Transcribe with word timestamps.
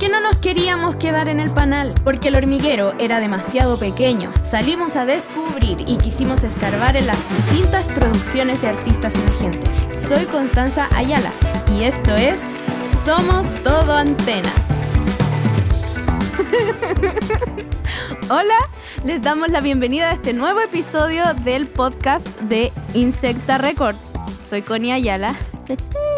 Porque 0.00 0.12
no 0.12 0.20
nos 0.22 0.36
queríamos 0.36 0.96
quedar 0.96 1.28
en 1.28 1.40
el 1.40 1.50
panal, 1.50 1.92
porque 2.04 2.28
el 2.28 2.36
hormiguero 2.36 2.94
era 2.98 3.20
demasiado 3.20 3.78
pequeño. 3.78 4.32
Salimos 4.44 4.96
a 4.96 5.04
descubrir 5.04 5.84
y 5.86 5.98
quisimos 5.98 6.42
escarbar 6.42 6.96
en 6.96 7.06
las 7.06 7.18
distintas 7.28 7.86
producciones 7.88 8.62
de 8.62 8.68
artistas 8.68 9.14
emergentes. 9.14 9.68
Soy 9.90 10.24
Constanza 10.24 10.88
Ayala 10.96 11.30
y 11.76 11.84
esto 11.84 12.14
es 12.14 12.40
Somos 13.04 13.52
Todo 13.62 13.92
Antenas. 13.92 14.68
Hola, 18.30 18.56
les 19.04 19.20
damos 19.20 19.50
la 19.50 19.60
bienvenida 19.60 20.08
a 20.08 20.14
este 20.14 20.32
nuevo 20.32 20.60
episodio 20.60 21.24
del 21.44 21.66
podcast 21.66 22.26
de 22.40 22.72
Insecta 22.94 23.58
Records. 23.58 24.14
Soy 24.40 24.62
Connie 24.62 24.92
Ayala 24.92 25.34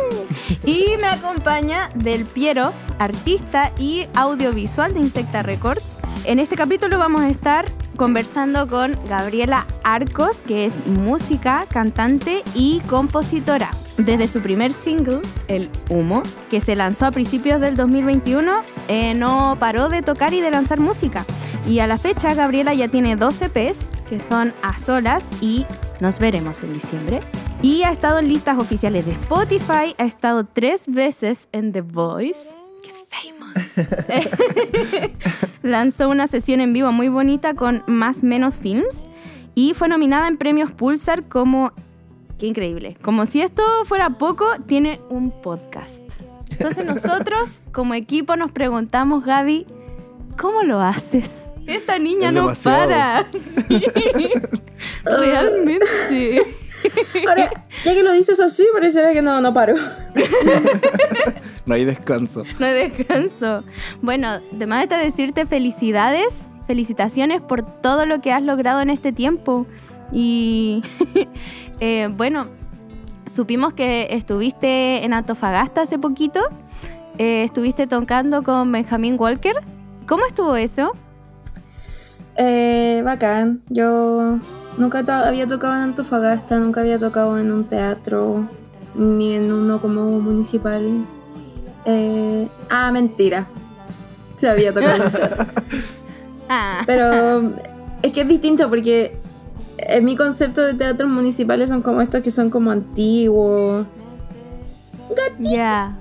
y 0.65 0.97
me 1.01 1.09
acompaña 1.09 1.91
Del 1.95 2.25
Piero, 2.25 2.73
artista 2.99 3.73
y 3.79 4.07
audiovisual 4.15 4.95
de 4.95 5.01
Insecta 5.01 5.43
Records. 5.43 5.99
En 6.25 6.39
este 6.39 6.57
capítulo 6.57 6.99
vamos 6.99 7.23
a 7.23 7.29
estar 7.29 7.67
conversando 7.97 8.67
con 8.67 8.99
Gabriela 9.09 9.67
Arcos, 9.85 10.39
que 10.39 10.65
es 10.67 10.87
música, 10.87 11.67
cantante 11.69 12.43
y 12.55 12.81
compositora. 12.89 13.71
Desde 13.97 14.27
su 14.27 14.41
primer 14.41 14.73
single, 14.73 15.21
El 15.49 15.71
Humo, 15.91 16.23
que 16.51 16.61
se 16.61 16.75
lanzó 16.75 17.07
a 17.07 17.11
principios 17.11 17.61
del 17.61 17.77
2021, 17.77 18.63
eh, 18.89 19.15
no 19.15 19.57
paró 19.61 19.89
de 19.89 20.03
tocar 20.03 20.33
y 20.33 20.41
de 20.41 20.51
lanzar 20.51 20.81
música. 20.81 21.27
Y 21.67 21.79
a 21.81 21.87
la 21.87 21.99
fecha, 21.99 22.35
Gabriela 22.35 22.75
ya 22.75 22.89
tiene 22.89 23.17
12 23.17 23.51
EPs, 23.55 23.79
que 24.09 24.21
son 24.21 24.55
A 24.63 24.79
Solas 24.79 25.25
y 25.41 25.67
Nos 26.01 26.19
Veremos 26.19 26.63
en 26.63 26.73
diciembre. 26.73 27.21
Y 27.63 27.83
ha 27.85 27.93
estado 27.93 28.19
en 28.19 28.29
listas 28.29 28.59
oficiales 28.59 29.07
de 29.07 29.13
Spotify, 29.13 29.95
ha 29.99 30.05
estado 30.05 30.45
tres 30.45 30.87
veces 30.89 31.49
en 31.53 31.73
The 31.73 31.83
Voice. 31.83 32.41
¡Qué 32.83 32.91
famous! 33.09 33.55
Lanzó 35.63 36.09
una 36.09 36.27
sesión 36.27 36.61
en 36.61 36.73
vivo 36.73 36.91
muy 36.91 37.09
bonita 37.09 37.55
con 37.55 37.85
Más 37.87 38.25
Menos 38.25 38.59
Films 38.59 39.05
y 39.55 39.75
fue 39.75 39.87
nominada 39.89 40.27
en 40.27 40.39
premios 40.39 40.73
Pulsar 40.73 41.29
como... 41.29 41.73
¡Qué 42.39 42.47
increíble! 42.47 42.97
Como 43.01 43.27
si 43.27 43.43
esto 43.43 43.63
fuera 43.85 44.19
poco, 44.19 44.47
tiene 44.67 44.99
un 45.09 45.31
podcast. 45.31 46.01
Entonces 46.51 46.85
nosotros 46.85 47.61
como 47.73 47.95
equipo 47.95 48.35
nos 48.35 48.51
preguntamos, 48.51 49.25
Gaby, 49.25 49.67
¿cómo 50.37 50.65
lo 50.65 50.81
haces? 50.81 51.31
Esta 51.69 52.01
niña 52.01 52.27
Es 52.29 52.35
no 52.35 52.41
demasiado. 52.41 52.89
para. 52.89 53.25
Sí. 53.63 53.85
Realmente. 55.05 56.43
Ahora, 57.29 57.51
ya 57.85 57.95
que 57.95 58.03
lo 58.03 58.13
dices 58.13 58.41
así, 58.41 58.67
pareciera 58.73 59.13
que 59.13 59.23
no, 59.23 59.41
no 59.41 59.53
paro. 59.53 59.75
No 61.65 61.75
hay 61.75 61.85
descanso. 61.85 62.45
No 62.59 62.67
hay 62.67 62.89
descanso. 62.89 63.63
Bueno, 64.01 64.41
de 64.51 64.67
más 64.67 64.83
está 64.83 64.99
decirte 64.99 65.47
felicidades, 65.47 66.51
felicitaciones 66.67 67.41
por 67.41 67.63
todo 67.63 68.05
lo 68.05 68.21
que 68.21 68.33
has 68.33 68.43
logrado 68.43 68.81
en 68.81 68.91
este 68.91 69.13
tiempo. 69.13 69.67
Y 70.11 70.83
eh, 71.81 72.09
bueno, 72.11 72.49
supimos 73.27 73.75
que 73.75 74.09
estuviste 74.11 75.05
en 75.05 75.15
Antofagasta 75.15 75.83
hace 75.83 75.99
poquito. 75.99 76.41
Eh, 77.19 77.45
estuviste 77.45 77.87
tocando 77.87 78.43
con 78.43 78.73
Benjamín 78.73 79.17
Walker. 79.19 79.55
¿Cómo 80.07 80.27
estuvo 80.27 80.57
eso? 80.57 80.93
Eh, 82.37 83.03
bacán. 83.05 83.63
Yo 83.69 84.39
nunca 84.79 85.03
to- 85.05 85.13
había 85.13 85.47
tocado 85.47 85.75
en 85.77 85.83
Antofagasta, 85.83 86.59
nunca 86.59 86.81
había 86.81 86.99
tocado 86.99 87.39
en 87.39 87.53
un 87.53 87.65
teatro, 87.65 88.49
ni 88.95 89.35
en 89.35 89.53
uno 89.53 89.81
como 89.81 90.05
municipal. 90.21 91.05
Eh, 91.85 92.49
ah, 92.71 92.91
mentira. 92.93 93.47
Se 94.37 94.49
había 94.49 94.73
tocado 94.73 94.97
en 94.97 95.03
un 95.03 95.11
teatro. 95.13 95.47
Ah, 96.55 96.83
Pero 96.85 97.55
es 98.03 98.13
que 98.13 98.21
es 98.23 98.29
distinto 98.29 98.69
porque 98.69 99.17
en 99.79 100.05
mi 100.05 100.17
concepto 100.17 100.61
de 100.61 100.75
teatros 100.75 101.09
municipales 101.11 101.71
son 101.71 101.81
como 101.81 102.03
estos 102.03 102.21
que 102.21 102.31
son 102.31 102.51
como 102.51 102.71
antiguos. 102.71 103.87
ya. 105.39 105.97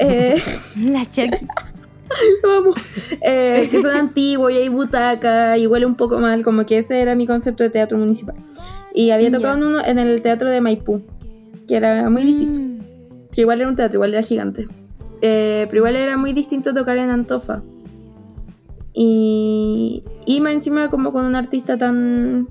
Eh, 0.00 0.42
La 0.76 1.04
Chucky. 1.04 1.46
Vamos. 2.42 2.76
Eh, 3.22 3.68
que 3.70 3.80
son 3.82 3.92
antiguos 3.96 4.52
y 4.52 4.56
hay 4.56 4.68
butaca 4.68 5.56
y 5.58 5.66
huele 5.66 5.86
un 5.86 5.94
poco 5.96 6.18
mal, 6.18 6.42
como 6.42 6.64
que 6.66 6.78
ese 6.78 7.00
era 7.00 7.14
mi 7.14 7.26
concepto 7.26 7.62
de 7.64 7.70
teatro 7.70 7.98
municipal. 7.98 8.34
Y 8.94 9.10
había 9.10 9.30
tocado 9.30 9.54
Ya. 9.56 9.60
en 9.60 9.66
uno 9.66 9.84
en 9.84 9.98
el 9.98 10.22
teatro 10.22 10.50
de 10.50 10.60
Maipú, 10.60 11.02
que 11.68 11.76
era 11.76 12.08
muy 12.10 12.22
distinto. 12.24 12.60
Mm. 12.60 12.76
Que 13.32 13.40
igual 13.42 13.60
era 13.60 13.68
un 13.68 13.76
teatro, 13.76 13.98
igual 13.98 14.14
era 14.14 14.22
gigante. 14.22 14.66
Eh, 15.22 15.66
pero 15.68 15.78
igual 15.80 15.96
era 15.96 16.16
muy 16.16 16.32
distinto 16.32 16.72
tocar 16.72 16.96
en 16.98 17.10
Antofa. 17.10 17.62
Y, 18.94 20.02
y 20.24 20.40
más 20.40 20.54
encima 20.54 20.88
como 20.88 21.12
con 21.12 21.26
un 21.26 21.34
artista 21.34 21.76
tan 21.76 22.48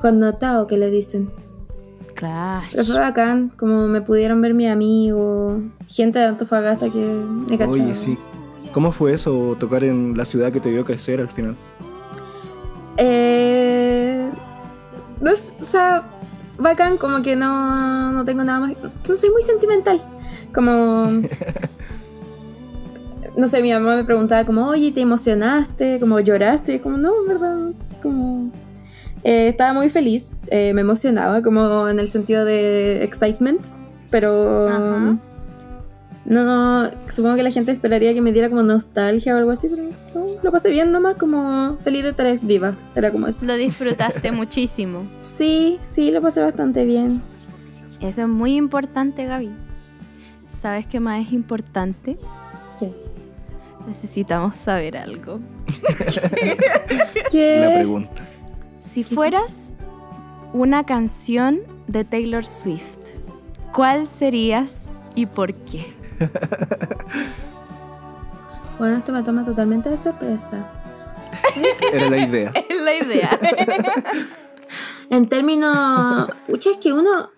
connotado 0.00 0.66
que 0.66 0.76
le 0.76 0.90
dicen. 0.90 1.30
Claro. 2.14 2.66
Pero 2.72 2.84
fue 2.84 2.98
bacán, 2.98 3.50
como 3.56 3.86
me 3.86 4.00
pudieron 4.02 4.40
ver 4.40 4.54
mis 4.54 4.68
amigos, 4.68 5.60
gente 5.88 6.18
de 6.18 6.24
Antofagasta 6.26 6.90
que 6.90 6.98
me 6.98 7.56
cachaba. 7.58 7.84
Oye, 7.84 7.94
sí. 7.94 8.18
¿Cómo 8.74 8.90
fue 8.90 9.12
eso, 9.12 9.56
tocar 9.58 9.84
en 9.84 10.16
la 10.16 10.24
ciudad 10.24 10.52
que 10.52 10.58
te 10.58 10.68
vio 10.68 10.84
crecer 10.84 11.20
al 11.20 11.28
final? 11.28 11.54
Eh, 12.96 14.28
no 15.20 15.30
es, 15.30 15.54
o 15.60 15.64
sea, 15.64 16.02
bacán, 16.58 16.96
como 16.96 17.22
que 17.22 17.36
no, 17.36 18.10
no 18.10 18.24
tengo 18.24 18.42
nada 18.42 18.58
más. 18.58 18.72
No 19.08 19.16
soy 19.16 19.30
muy 19.30 19.42
sentimental. 19.42 20.02
Como. 20.52 21.08
No 23.36 23.48
sé, 23.48 23.62
mi 23.62 23.72
mamá 23.72 23.96
me 23.96 24.04
preguntaba 24.04 24.44
como, 24.46 24.68
oye, 24.68 24.92
¿te 24.92 25.00
emocionaste? 25.00 25.98
Como 25.98 26.20
lloraste, 26.20 26.80
como, 26.80 26.98
no, 26.98 27.10
verdad, 27.26 27.58
como... 28.00 28.52
eh, 29.24 29.48
estaba 29.48 29.72
muy 29.72 29.90
feliz, 29.90 30.30
eh, 30.52 30.72
me 30.72 30.82
emocionaba, 30.82 31.42
como 31.42 31.88
en 31.88 31.98
el 31.98 32.06
sentido 32.06 32.44
de 32.44 33.02
excitement, 33.02 33.60
pero... 34.08 34.68
Ajá. 34.68 35.18
No, 36.24 36.90
supongo 37.10 37.36
que 37.36 37.42
la 37.42 37.50
gente 37.50 37.70
esperaría 37.72 38.14
que 38.14 38.22
me 38.22 38.32
diera 38.32 38.48
como 38.48 38.62
nostalgia 38.62 39.34
o 39.34 39.38
algo 39.38 39.50
así, 39.50 39.68
pero 39.68 39.82
no, 40.14 40.42
lo 40.42 40.52
pasé 40.52 40.70
bien 40.70 40.90
nomás, 40.90 41.16
como 41.16 41.76
feliz 41.78 42.02
de 42.02 42.14
tres 42.14 42.46
viva, 42.46 42.76
era 42.94 43.12
como 43.12 43.26
eso. 43.26 43.44
Lo 43.44 43.56
disfrutaste 43.56 44.32
muchísimo. 44.32 45.06
Sí, 45.18 45.78
sí, 45.86 46.10
lo 46.10 46.22
pasé 46.22 46.40
bastante 46.40 46.84
bien. 46.86 47.22
Eso 48.00 48.22
es 48.22 48.28
muy 48.28 48.56
importante, 48.56 49.26
Gaby. 49.26 49.50
¿Sabes 50.62 50.86
qué 50.86 50.98
más 50.98 51.26
es 51.26 51.32
importante? 51.32 52.18
¿Qué? 52.78 52.94
Necesitamos 53.86 54.56
saber 54.56 54.96
algo. 54.96 55.34
Una 55.36 57.28
¿Qué? 57.30 57.72
pregunta. 57.74 58.22
Si 58.80 59.04
fueras 59.04 59.72
una 60.54 60.84
canción 60.84 61.60
de 61.86 62.04
Taylor 62.04 62.46
Swift, 62.46 62.98
¿cuál 63.74 64.06
serías 64.06 64.86
y 65.14 65.26
por 65.26 65.52
qué? 65.54 65.84
Bueno, 68.78 68.96
esto 68.96 69.12
me 69.12 69.22
toma 69.22 69.44
totalmente 69.44 69.88
de 69.88 69.96
sorpresa. 69.96 70.48
Era 71.92 72.10
la 72.10 72.18
idea. 72.18 72.52
Es 72.68 72.80
la 72.82 72.94
idea. 72.96 73.30
En 75.10 75.28
términos, 75.28 76.26
pucha, 76.48 76.70
es 76.70 76.78
que 76.78 76.92
uno, 76.92 77.30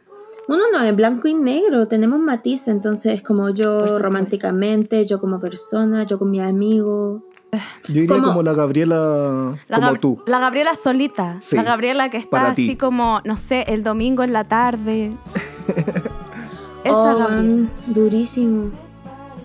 uno 0.49 0.63
no 0.73 0.81
es 0.83 0.97
blanco 0.97 1.29
y 1.29 1.35
negro, 1.35 1.89
tenemos 1.89 2.19
matices, 2.21 2.69
entonces 2.69 3.21
como 3.23 3.51
yo 3.51 3.99
románticamente, 3.99 5.05
yo 5.05 5.21
como 5.21 5.39
persona, 5.41 6.05
yo 6.05 6.19
con 6.19 6.31
mis 6.31 6.41
amigos. 6.41 7.23
Yo 7.89 7.95
diría 7.95 8.09
Como- 8.09 8.29
como 8.29 8.43
la 8.43 8.55
Gabriela, 8.55 9.57
La, 9.69 9.77
como 9.77 9.91
Gab- 9.93 10.01
tú. 10.01 10.23
la 10.27 10.39
Gabriela 10.39 10.75
solita. 10.75 11.39
Sí, 11.43 11.55
la 11.57 11.63
Gabriela 11.65 12.09
que 12.09 12.17
está 12.17 12.49
así 12.51 12.77
como, 12.77 13.21
no 13.25 13.37
sé, 13.37 13.65
el 13.69 13.83
domingo 13.85 14.23
en 14.23 14.33
la 14.33 14.45
tarde. 14.45 15.13
Esa 16.87 17.15
Oh, 17.17 17.19
man, 17.19 17.71
durísimo. 17.87 18.71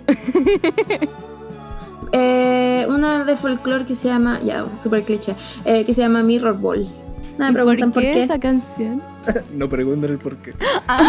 Eh, 2.14 2.86
una 2.90 3.24
de 3.24 3.38
folclore 3.38 3.86
que 3.86 3.96
se 3.96 4.10
llama, 4.10 4.40
ya, 4.42 4.66
super 4.82 5.04
cliché, 5.04 5.34
eh, 5.64 5.86
que 5.86 5.94
se 5.94 6.02
llama 6.02 6.24
Mirror 6.24 6.58
Ball. 6.60 6.90
No 7.38 7.46
me 7.46 7.52
¿Y 7.52 7.54
preguntan 7.54 7.92
por 7.94 8.04
qué. 8.04 8.24
esa 8.24 8.38
canción? 8.40 9.02
No 9.54 9.70
pregunten 9.70 10.12
el 10.12 10.18
por 10.18 10.36
qué. 10.38 10.54
Ah, 10.88 11.00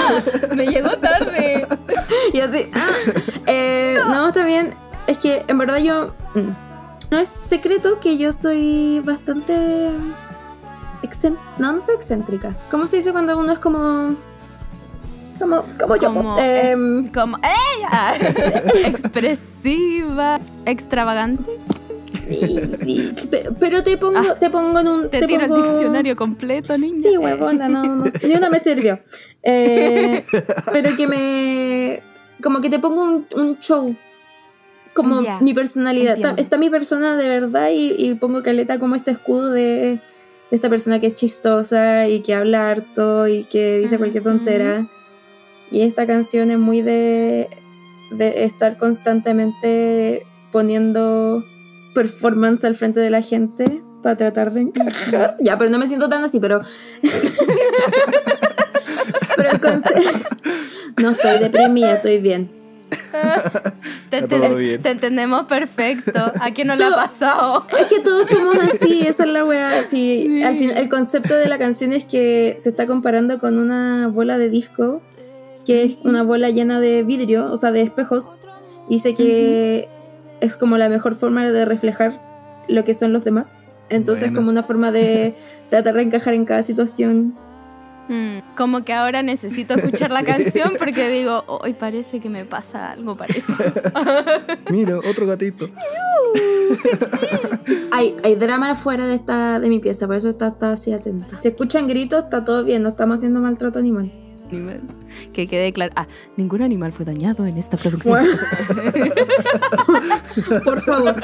me 0.55 0.67
llegó 0.67 0.90
tarde. 0.99 1.67
Y 2.32 2.38
así, 2.40 2.70
ah, 2.75 2.88
eh, 3.46 3.96
no, 4.06 4.28
está 4.28 4.44
bien. 4.44 4.75
Es 5.08 5.19
que 5.19 5.44
en 5.49 5.58
verdad 5.58 5.78
yo. 5.78 6.12
mm, 6.35 6.50
No 7.11 7.19
es 7.19 7.26
secreto 7.28 7.99
que 7.99 8.17
yo 8.19 8.31
soy 8.31 9.00
bastante. 9.05 9.88
excen- 11.02 11.38
No, 11.58 11.73
no 11.73 11.81
soy 11.81 11.96
excéntrica. 11.96 12.55
¿Cómo 12.70 12.87
se 12.87 12.96
dice 12.99 13.11
cuando 13.12 13.37
uno 13.38 13.52
es 13.52 13.58
como. 13.58 14.14
Como, 15.43 15.65
como 15.79 15.97
yo? 15.97 16.12
Como, 16.15 16.35
po? 16.37 16.41
Em, 16.41 17.09
Como 17.12 17.37
ella. 17.39 18.15
Expresiva, 18.87 20.39
extravagante. 20.67 21.50
y- 22.31 22.61
y- 22.87 23.15
pero, 23.59 23.83
te 23.83 23.97
pongo, 23.97 24.35
te 24.39 24.49
pongo 24.50 24.79
en 24.81 24.89
un. 24.89 25.05
Ah, 25.06 25.09
Te, 25.11 25.27
tiro 25.27 25.41
pongo- 25.47 25.56
el 25.56 25.62
diccionario 25.62 26.17
completo, 26.17 26.79
niña. 26.79 26.97
Sí, 27.03 27.17
huevona, 27.19 27.69
no, 27.69 27.83
no, 27.83 28.05
ni 28.23 28.35
una 28.37 28.49
me 28.49 28.61
sirvió. 28.61 28.99
Eh, 29.43 30.25
pero 30.73 30.97
que 30.97 31.06
me. 31.09 32.03
Como 32.43 32.61
que 32.61 32.71
te 32.71 32.79
pongo 32.79 33.03
un, 33.05 33.27
un 33.35 33.59
show 33.61 33.95
como 34.95 35.23
mi 35.41 35.55
personalidad. 35.55 36.17
Está, 36.38 36.56
mi 36.59 36.71
persona 36.71 37.17
de 37.17 37.29
verdad 37.29 37.71
y, 37.73 37.95
y 37.99 38.15
pongo 38.15 38.43
caleta 38.43 38.79
como 38.79 38.95
este 38.95 39.11
escudo 39.12 39.50
de, 39.50 39.62
de 39.62 40.56
esta 40.56 40.69
persona 40.69 41.00
que 41.00 41.06
es 41.06 41.15
chistosa 41.15 42.09
y 42.09 42.21
que 42.21 42.35
habla 42.35 42.71
harto 42.71 43.27
y 43.27 43.45
que 43.45 43.79
dice 43.79 43.99
cualquier 43.99 44.23
tontera. 44.25 44.87
Y 45.73 45.83
esta 45.83 46.07
canción 46.07 46.51
es 46.51 46.59
muy 46.59 46.83
de, 46.83 47.49
de 48.11 48.45
estar 48.45 48.77
constantemente 48.77 50.27
poniendo 50.53 51.45
performance 51.95 52.65
al 52.65 52.75
frente 52.75 53.01
de 53.01 53.11
la 53.11 53.23
gente 53.23 53.83
para 54.03 54.17
tratar 54.17 54.53
de 54.53 54.63
encajar. 54.63 55.37
Ya, 55.41 55.57
pero 55.59 55.71
no 55.71 55.79
me 55.79 55.87
siento 55.89 56.09
tan 56.09 56.23
así, 56.25 56.39
pero. 56.41 56.61
pero 59.37 59.51
el 59.51 59.61
concepto. 59.61 60.01
No 60.99 61.11
estoy 61.11 61.39
deprimida, 61.39 61.95
estoy 61.95 62.19
bien. 62.19 62.51
Te, 64.11 64.19
Está 64.19 64.29
te- 64.29 64.41
todo 64.47 64.57
bien. 64.57 64.83
te 64.83 64.91
entendemos 64.91 65.47
perfecto. 65.47 66.21
¿A 66.39 66.51
quién 66.53 66.69
no 66.69 66.77
le 66.77 66.85
ha 66.85 66.91
pasado? 66.91 67.65
Es 67.81 67.87
que 67.87 68.01
todos 68.01 68.27
somos 68.27 68.59
así, 68.59 69.07
esa 69.07 69.25
es 69.25 69.31
la 69.31 69.43
weá. 69.47 69.85
Sí, 69.89 70.43
al 70.43 70.55
final, 70.55 70.77
el 70.77 70.91
concepto 70.91 71.35
de 71.35 71.49
la 71.49 71.59
canción 71.59 71.95
es 71.95 72.05
que 72.05 72.59
se 72.61 72.69
está 72.69 72.87
comparando 72.87 73.39
con 73.39 73.59
una 73.59 74.09
bola 74.09 74.37
de 74.37 74.51
disco, 74.51 75.01
que 75.64 75.85
es 75.85 75.99
una 76.05 76.23
bola 76.23 76.50
llena 76.50 76.81
de 76.81 77.03
vidrio, 77.03 77.50
o 77.53 77.56
sea, 77.56 77.73
de 77.73 77.82
espejos. 77.82 78.41
Y 78.88 78.94
Dice 78.94 79.14
que 79.14 79.88
es 80.41 80.56
como 80.56 80.76
la 80.76 80.88
mejor 80.88 81.14
forma 81.14 81.49
de 81.50 81.64
reflejar 81.64 82.20
lo 82.69 82.85
que 82.85 82.94
son 82.94 83.12
los 83.12 83.25
demás. 83.25 83.55
Entonces, 83.88 84.25
Bueno. 84.26 84.41
como 84.41 84.50
una 84.50 84.62
forma 84.62 84.91
de 84.93 85.35
tratar 85.70 85.94
de 85.94 86.03
encajar 86.03 86.35
en 86.35 86.44
cada 86.44 86.62
situación. 86.62 87.35
Mm, 88.09 88.38
como 88.56 88.85
que 88.85 88.93
ahora 88.93 89.23
necesito 89.23 89.75
escuchar 89.75 90.11
la 90.11 90.23
canción 90.25 90.73
porque 90.79 91.09
digo, 91.09 91.44
hoy 91.47 91.75
parece 91.75 92.19
que 92.19 92.29
me 92.29 92.44
pasa 92.44 92.91
algo 92.91 93.17
parecido. 93.17 93.73
Mira, 94.70 94.99
otro 94.99 95.26
gatito. 95.26 95.69
Hay, 97.93 98.17
hay 98.25 98.35
drama 98.35 98.75
fuera 98.75 99.06
de 99.06 99.14
esta 99.14 99.61
de 99.61 99.69
mi 99.69 99.79
pieza, 99.79 100.06
por 100.06 100.17
eso 100.17 100.31
está, 100.31 100.49
está 100.49 100.73
así 100.73 100.93
atenta. 100.93 101.38
Si 101.43 101.49
escuchan 101.49 101.87
gritos, 101.87 102.25
está 102.25 102.44
todo 102.44 102.64
bien, 102.64 102.82
no 102.82 102.88
estamos 102.88 103.17
haciendo 103.17 103.41
maltrato 103.41 103.79
animal. 103.79 104.11
que 105.32 105.47
quede 105.47 105.73
claro. 105.73 105.93
Ah, 105.97 106.06
ningún 106.37 106.62
animal 106.62 106.93
fue 106.93 107.05
dañado 107.05 107.47
en 107.47 107.59
esta 107.59 107.76
producción. 107.76 108.25
Por 110.64 110.81
favor, 110.82 111.14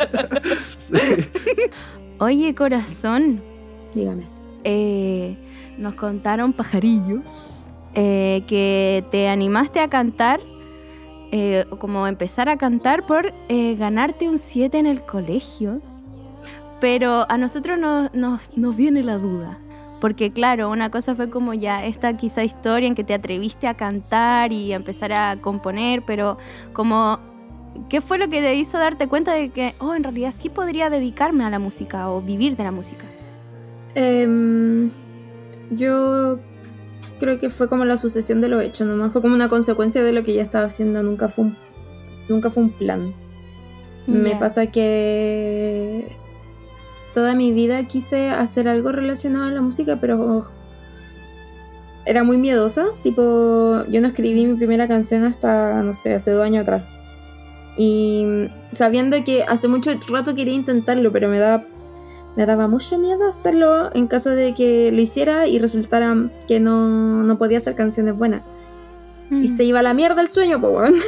Oye, 2.21 2.55
corazón, 2.55 3.41
dígame. 3.95 4.25
eh, 4.65 5.37
nos 5.79 5.95
contaron 5.95 6.53
pajarillos 6.53 7.67
eh, 7.95 8.43
que 8.49 9.05
te 9.13 9.29
animaste 9.29 9.79
a 9.81 9.89
cantar, 9.89 10.41
eh, 11.31 11.65
como 11.79 12.07
empezar 12.09 12.49
a 12.49 12.57
cantar 12.57 13.07
por 13.07 13.33
ganarte 13.49 14.29
un 14.29 14.39
7 14.39 14.79
en 14.79 14.87
el 14.87 15.03
colegio. 15.03 15.81
Pero 16.81 17.27
a 17.29 17.39
nosotros 17.39 17.79
nos, 17.79 18.13
nos, 18.15 18.57
nos 18.57 18.77
viene 18.77 19.03
la 19.03 19.19
duda. 19.19 19.59
Porque 20.01 20.31
claro, 20.31 20.71
una 20.71 20.91
cosa 20.91 21.15
fue 21.15 21.29
como 21.29 21.55
ya 21.55 21.85
esta 21.85 22.17
quizá 22.17 22.45
historia 22.45 22.87
en 22.87 22.95
que 22.95 23.05
te 23.05 23.15
atreviste 23.15 23.67
a 23.67 23.75
cantar 23.75 24.53
y 24.53 24.73
a 24.73 24.77
empezar 24.77 25.13
a 25.13 25.37
componer, 25.41 26.03
pero 26.03 26.39
como, 26.73 27.19
¿qué 27.89 28.01
fue 28.01 28.19
lo 28.19 28.29
que 28.29 28.41
te 28.41 28.55
hizo 28.55 28.79
darte 28.79 29.09
cuenta 29.09 29.33
de 29.33 29.51
que, 29.51 29.75
oh, 29.81 29.95
en 29.95 30.05
realidad 30.05 30.33
sí 30.37 30.49
podría 30.49 30.89
dedicarme 30.89 31.45
a 31.45 31.51
la 31.51 31.59
música 31.59 32.11
o 32.11 32.23
vivir 32.23 32.57
de 32.57 32.65
la 32.65 32.71
música? 32.71 33.05
Em, 33.97 34.91
yo 35.71 36.39
creo 37.19 37.39
que 37.41 37.51
fue 37.51 37.69
como 37.69 37.85
la 37.85 37.97
sucesión 37.97 38.41
de 38.41 38.49
lo 38.49 38.61
hecho, 38.61 38.85
nomás 38.85 39.13
fue 39.13 39.21
como 39.21 39.35
una 39.35 39.49
consecuencia 39.49 40.03
de 40.05 40.13
lo 40.13 40.23
que 40.23 40.35
ya 40.35 40.43
estaba 40.43 40.67
haciendo, 40.67 41.03
nunca 41.03 41.29
fue 41.29 41.47
un, 41.47 41.57
nunca 42.29 42.51
fue 42.51 42.63
un 42.63 42.71
plan. 42.71 43.13
Me 44.07 44.37
pasa 44.37 44.69
que 44.69 46.07
toda 47.13 47.35
mi 47.35 47.53
vida 47.53 47.85
quise 47.85 48.31
hacer 48.31 48.69
algo 48.69 48.93
relacionado 48.93 49.47
a 49.47 49.51
la 49.51 49.61
música, 49.61 49.99
pero 50.01 50.49
era 52.05 52.25
muy 52.25 52.39
miedosa. 52.39 52.87
Tipo, 53.03 53.85
yo 53.91 54.01
no 54.01 54.09
escribí 54.09 54.47
mi 54.47 54.55
primera 54.55 54.89
canción 54.89 55.25
hasta, 55.25 55.83
no 55.83 55.95
sé, 55.95 56.15
hace 56.15 56.31
dos 56.33 56.45
años 56.45 56.63
atrás. 56.63 56.83
Y 57.77 58.49
sabiendo 58.73 59.23
que 59.25 59.45
hace 59.45 59.69
mucho 59.69 59.91
rato 60.09 60.35
quería 60.35 60.55
intentarlo, 60.55 61.13
pero 61.13 61.29
me 61.29 61.39
daba, 61.39 61.65
me 62.37 62.47
daba 62.47 62.67
mucho 62.67 62.99
miedo 62.99 63.29
hacerlo 63.29 63.95
en 63.95 64.07
caso 64.09 64.31
de 64.31 64.55
que 64.55 64.91
lo 64.91 65.01
hiciera 65.01 65.47
y 65.47 65.59
resultara 65.59 66.31
que 66.49 66.61
no, 66.61 67.23
no 67.23 67.39
podía 67.39 67.59
hacer 67.59 67.75
canciones 67.75 68.17
buenas. 68.17 68.43
Mm. 69.31 69.45
Y 69.45 69.49
se 69.49 69.65
iba 69.65 69.81
a 69.81 69.83
la 69.83 69.95
mierda 69.95 70.23
el 70.23 70.29
sueño, 70.29 70.61
pues, 70.61 70.73
weón. 70.73 70.95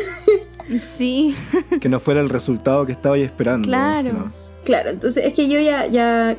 Sí, 0.79 1.35
Que 1.81 1.89
no 1.89 1.99
fuera 1.99 2.21
el 2.21 2.29
resultado 2.29 2.87
que 2.87 2.93
estaba 2.93 3.19
esperando. 3.19 3.67
Claro. 3.67 4.13
¿no? 4.13 4.40
Claro, 4.65 4.91
entonces 4.91 5.25
es 5.27 5.33
que 5.35 5.49
yo 5.49 5.59
ya, 5.61 5.87
ya 5.87 6.37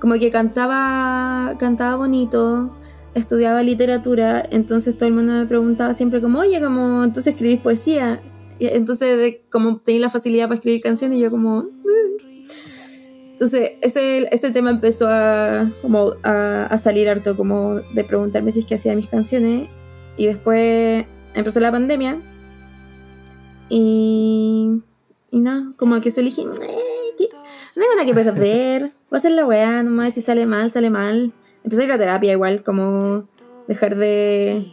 como 0.00 0.14
que 0.14 0.30
cantaba, 0.30 1.56
cantaba 1.58 1.96
bonito, 1.96 2.76
estudiaba 3.14 3.62
literatura, 3.62 4.42
entonces 4.50 4.96
todo 4.96 5.08
el 5.08 5.14
mundo 5.14 5.32
me 5.34 5.46
preguntaba 5.46 5.94
siempre 5.94 6.20
como, 6.20 6.40
oye, 6.40 6.60
como, 6.60 7.04
entonces 7.04 7.34
escribís 7.34 7.60
poesía. 7.60 8.20
Y 8.58 8.66
entonces 8.66 9.16
de- 9.16 9.42
como 9.50 9.78
tenía 9.78 10.02
la 10.02 10.10
facilidad 10.10 10.46
para 10.46 10.56
escribir 10.56 10.80
canciones, 10.82 11.18
yo 11.20 11.30
como... 11.30 11.62
"Mm". 11.62 12.22
Entonces 13.32 13.72
ese, 13.80 14.28
ese 14.32 14.50
tema 14.52 14.70
empezó 14.70 15.08
a, 15.08 15.70
como 15.82 16.12
a, 16.22 16.78
salir 16.78 17.08
harto, 17.08 17.36
como 17.36 17.76
de 17.76 18.04
preguntarme 18.04 18.52
si 18.52 18.60
es 18.60 18.64
que 18.66 18.76
hacía 18.76 18.94
mis 18.94 19.08
canciones. 19.08 19.68
Y 20.16 20.26
después 20.26 21.04
empezó 21.34 21.58
la 21.60 21.72
pandemia. 21.72 22.18
Y... 23.68 24.82
Y 25.30 25.38
nada, 25.40 25.72
como 25.76 26.00
que 26.00 26.10
se 26.10 26.20
elegí... 26.20 26.44
"Eh, 27.82 27.86
¿qué? 27.86 27.86
No 27.86 27.90
hay 27.90 27.96
nada 27.96 28.06
que 28.06 28.14
perder. 28.14 28.82
Voy 29.10 29.16
a 29.16 29.18
hacer 29.18 29.32
la 29.32 29.46
weá, 29.46 29.82
nomás 29.82 30.14
si 30.14 30.20
sale 30.20 30.46
mal, 30.46 30.70
sale 30.70 30.90
mal. 30.90 31.32
Empecé 31.64 31.82
a 31.82 31.84
ir 31.86 31.92
a 31.92 31.98
terapia 31.98 32.32
igual, 32.32 32.62
como 32.62 33.24
dejar 33.68 33.96
de. 33.96 34.66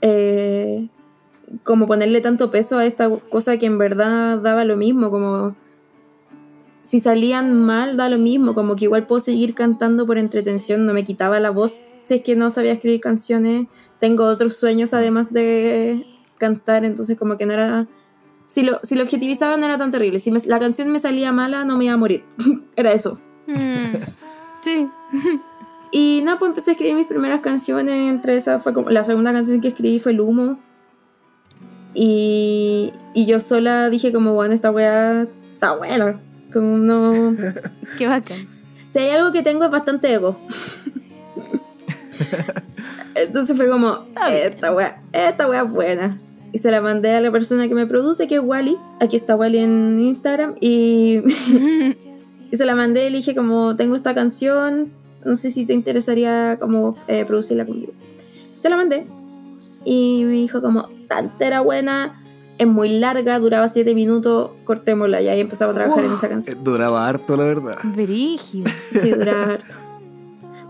eh, 0.00 0.88
como 1.62 1.86
ponerle 1.86 2.20
tanto 2.20 2.50
peso 2.50 2.78
a 2.78 2.86
esta 2.86 3.08
cosa 3.08 3.58
que 3.58 3.66
en 3.66 3.78
verdad 3.78 4.38
daba 4.38 4.64
lo 4.64 4.76
mismo, 4.76 5.10
como. 5.10 5.54
Si 6.82 7.00
salían 7.00 7.54
mal, 7.54 7.96
da 7.96 8.10
lo 8.10 8.18
mismo, 8.18 8.54
como 8.54 8.76
que 8.76 8.84
igual 8.84 9.06
puedo 9.06 9.20
seguir 9.20 9.54
cantando 9.54 10.06
por 10.06 10.18
entretención, 10.18 10.84
no 10.84 10.92
me 10.92 11.04
quitaba 11.04 11.40
la 11.40 11.50
voz 11.50 11.84
si 12.04 12.14
es 12.14 12.22
que 12.22 12.36
no 12.36 12.50
sabía 12.50 12.72
escribir 12.72 13.00
canciones. 13.00 13.66
Tengo 14.00 14.24
otros 14.24 14.56
sueños 14.56 14.92
además 14.92 15.32
de 15.32 16.04
cantar, 16.36 16.84
entonces 16.84 17.16
como 17.18 17.38
que 17.38 17.46
no 17.46 17.54
era 17.54 17.88
si 18.46 18.62
lo, 18.62 18.80
si 18.82 18.94
lo 18.94 19.02
objetivizaba 19.02 19.56
no 19.56 19.64
era 19.66 19.78
tan 19.78 19.90
terrible. 19.90 20.18
Si 20.18 20.30
me- 20.30 20.40
la 20.46 20.58
canción 20.58 20.90
me 20.90 20.98
salía 20.98 21.32
mala, 21.32 21.64
no 21.64 21.76
me 21.76 21.84
iba 21.84 21.94
a 21.94 21.96
morir. 21.96 22.24
era 22.76 22.92
eso. 22.92 23.18
Mm, 23.46 23.94
sí. 24.62 24.88
Y 25.96 26.22
nada, 26.24 26.40
pues 26.40 26.48
empecé 26.48 26.70
a 26.70 26.72
escribir 26.72 26.96
mis 26.96 27.06
primeras 27.06 27.40
canciones. 27.40 27.94
Entre 28.10 28.34
esas 28.34 28.60
fue 28.60 28.74
como. 28.74 28.90
La 28.90 29.04
segunda 29.04 29.32
canción 29.32 29.60
que 29.60 29.68
escribí 29.68 30.00
fue 30.00 30.10
El 30.10 30.22
Humo. 30.22 30.58
Y, 31.94 32.92
y 33.14 33.26
yo 33.26 33.38
sola 33.38 33.88
dije, 33.90 34.12
como, 34.12 34.34
bueno, 34.34 34.52
esta 34.54 34.72
weá 34.72 35.22
está 35.52 35.76
buena. 35.76 36.20
Como 36.52 36.78
no. 36.78 37.36
Qué 37.96 38.08
bacán. 38.08 38.48
Si 38.88 38.98
hay 38.98 39.10
algo 39.10 39.30
que 39.30 39.44
tengo 39.44 39.66
es 39.66 39.70
bastante 39.70 40.12
ego. 40.12 40.36
Entonces 43.14 43.56
fue 43.56 43.68
como, 43.68 44.04
esta 44.28 44.72
wea, 44.74 45.00
esta 45.12 45.48
wea 45.48 45.62
es 45.62 45.70
buena. 45.70 46.20
Y 46.54 46.58
se 46.58 46.70
la 46.70 46.80
mandé 46.80 47.10
a 47.10 47.20
la 47.20 47.32
persona 47.32 47.66
que 47.66 47.74
me 47.74 47.84
produce, 47.84 48.28
que 48.28 48.36
es 48.36 48.40
Wally. 48.40 48.76
Aquí 49.00 49.16
está 49.16 49.34
Wally 49.34 49.58
en 49.58 49.98
Instagram. 49.98 50.54
Y, 50.60 51.20
y 52.52 52.56
se 52.56 52.64
la 52.64 52.76
mandé 52.76 53.08
y 53.08 53.10
le 53.10 53.16
dije 53.16 53.34
como, 53.34 53.74
tengo 53.74 53.96
esta 53.96 54.14
canción, 54.14 54.92
no 55.24 55.34
sé 55.34 55.50
si 55.50 55.66
te 55.66 55.72
interesaría 55.72 56.56
como 56.60 56.96
eh, 57.08 57.24
producirla 57.24 57.66
conmigo. 57.66 57.92
Se 58.58 58.68
la 58.68 58.76
mandé. 58.76 59.04
Y 59.84 60.22
me 60.26 60.34
dijo 60.34 60.62
como, 60.62 60.88
tanta 61.08 61.44
era 61.44 61.60
buena, 61.60 62.22
es 62.56 62.68
muy 62.68 63.00
larga, 63.00 63.40
duraba 63.40 63.66
7 63.66 63.92
minutos, 63.96 64.52
cortémosla. 64.62 65.20
Y 65.22 65.26
ahí 65.26 65.40
empezaba 65.40 65.72
a 65.72 65.74
trabajar 65.74 66.04
en 66.04 66.12
esa 66.12 66.28
canción. 66.28 66.62
Duraba 66.62 67.08
harto, 67.08 67.36
la 67.36 67.46
verdad. 67.46 67.78
Brígido. 67.82 68.70
Sí, 68.92 69.10
dura 69.10 69.42
harto. 69.42 69.74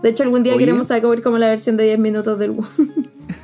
De 0.01 0.09
hecho, 0.09 0.23
algún 0.23 0.41
día 0.41 0.53
Oye. 0.53 0.65
queremos 0.65 0.87
sacar 0.87 1.21
como 1.21 1.37
la 1.37 1.47
versión 1.47 1.77
de 1.77 1.83
10 1.83 1.99
minutos 1.99 2.39
del 2.39 2.51
humo. 2.51 2.67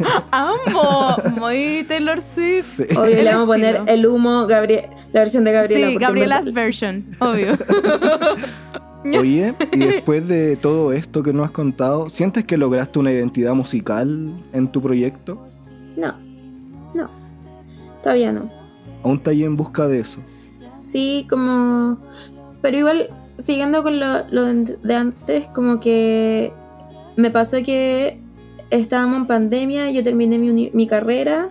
Amo. 0.32 1.18
Muy 1.38 1.86
Taylor 1.88 2.22
Swift. 2.22 2.78
Sí. 2.78 2.96
Obvio, 2.96 3.16
le 3.16 3.26
vamos 3.26 3.44
a 3.44 3.48
poner 3.48 3.82
el 3.88 4.06
humo, 4.06 4.48
Gabriel, 4.48 4.86
la 5.14 5.22
versión 5.22 5.44
de 5.44 5.52
Gabriela. 5.52 5.90
sí, 5.90 5.98
Gabriela's 5.98 6.54
version, 6.54 7.06
obvio. 7.20 7.58
Oye, 9.20 9.56
y 9.74 9.80
después 9.80 10.28
de 10.28 10.56
todo 10.58 10.94
esto 10.94 11.24
que 11.24 11.34
nos 11.34 11.46
has 11.46 11.52
contado, 11.52 12.10
¿sientes 12.10 12.46
que 12.46 12.56
lograste 12.56 13.00
una 13.00 13.12
identidad 13.12 13.56
musical 13.56 14.32
en 14.54 14.72
tu 14.72 14.82
proyecto? 14.82 15.42
No, 15.98 16.14
no, 16.94 17.10
todavía 18.04 18.32
no. 18.32 18.52
¿Aún 19.04 19.18
estás 19.18 19.32
ahí 19.32 19.44
en 19.44 19.58
busca 19.58 19.88
de 19.88 20.00
eso? 20.00 20.20
Sí, 20.80 21.26
como... 21.30 21.98
Pero 22.62 22.78
igual, 22.78 23.10
siguiendo 23.38 23.82
con 23.82 24.00
lo, 24.00 24.24
de 24.24 24.96
antes, 24.96 25.48
como 25.48 25.80
que 25.80 26.54
me 27.18 27.32
pasó 27.32 27.58
que 27.64 28.20
estábamos 28.72 29.18
en 29.20 29.28
pandemia, 29.28 29.92
yo 29.92 30.04
terminé 30.04 30.38
mi, 30.40 30.72
mi 30.74 30.88
carrera, 30.88 31.50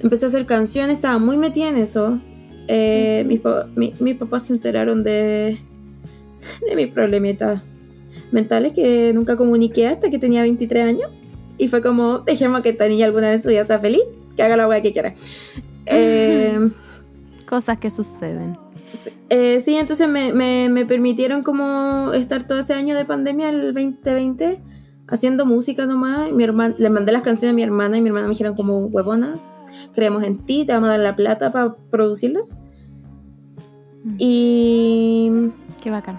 empecé 0.00 0.26
a 0.26 0.28
hacer 0.28 0.46
canciones, 0.46 0.96
estaba 0.96 1.18
muy 1.18 1.36
metida 1.36 1.68
en 1.68 1.76
eso. 1.76 2.18
eh, 2.68 3.24
mis, 3.26 3.40
mi- 3.76 3.94
mis 3.98 4.14
papás 4.16 4.46
se 4.46 4.52
enteraron 4.52 5.02
de, 5.02 5.56
de 6.68 6.76
mis 6.76 6.88
problemitas 6.88 7.62
mentales 8.30 8.74
que 8.74 9.12
nunca 9.14 9.36
comuniqué 9.36 9.86
hasta 9.88 10.10
que 10.10 10.18
tenía 10.18 10.42
23 10.42 10.86
años. 10.88 11.10
Y 11.56 11.68
fue 11.68 11.80
como, 11.82 12.18
dejemos 12.20 12.60
que 12.60 12.68
esta 12.68 12.86
niña 12.86 13.06
alguna 13.06 13.30
vez 13.30 13.42
su 13.42 13.48
vida 13.48 13.64
sea 13.64 13.78
feliz, 13.78 14.02
que 14.36 14.42
haga 14.42 14.56
la 14.56 14.68
weá 14.68 14.82
que 14.82 14.92
quiera. 14.92 15.14
Eh, 15.90 16.68
Cosas 17.48 17.78
que 17.78 17.88
suceden. 17.88 18.58
eh, 19.30 19.58
sí, 19.60 19.76
entonces 19.76 20.06
me, 20.06 20.34
me- 20.34 20.68
me 20.68 20.84
permitieron 20.84 21.42
como 21.42 22.12
estar 22.12 22.46
todo 22.46 22.58
ese 22.58 22.74
año 22.74 22.94
de 22.94 23.06
pandemia, 23.06 23.48
el 23.48 23.72
2020, 23.72 24.60
haciendo 25.08 25.46
música 25.46 25.86
nomás. 25.86 26.32
Mi 26.32 26.44
hermana, 26.44 26.74
le 26.78 26.90
mandé 26.90 27.12
las 27.12 27.22
canciones 27.22 27.52
a 27.52 27.56
mi 27.56 27.62
hermana 27.62 27.96
y 27.96 28.00
mi 28.02 28.08
hermana 28.08 28.26
me 28.26 28.32
dijeron 28.32 28.54
como, 28.54 28.86
huevona, 28.86 29.36
creemos 29.94 30.22
en 30.24 30.38
ti, 30.38 30.64
te 30.64 30.72
vamos 30.72 30.88
a 30.88 30.92
dar 30.92 31.00
la 31.00 31.16
plata 31.16 31.50
para 31.52 31.74
producirlas. 31.90 32.58
Y, 34.18 35.30
Qué 35.82 35.90
bacán. 35.90 36.18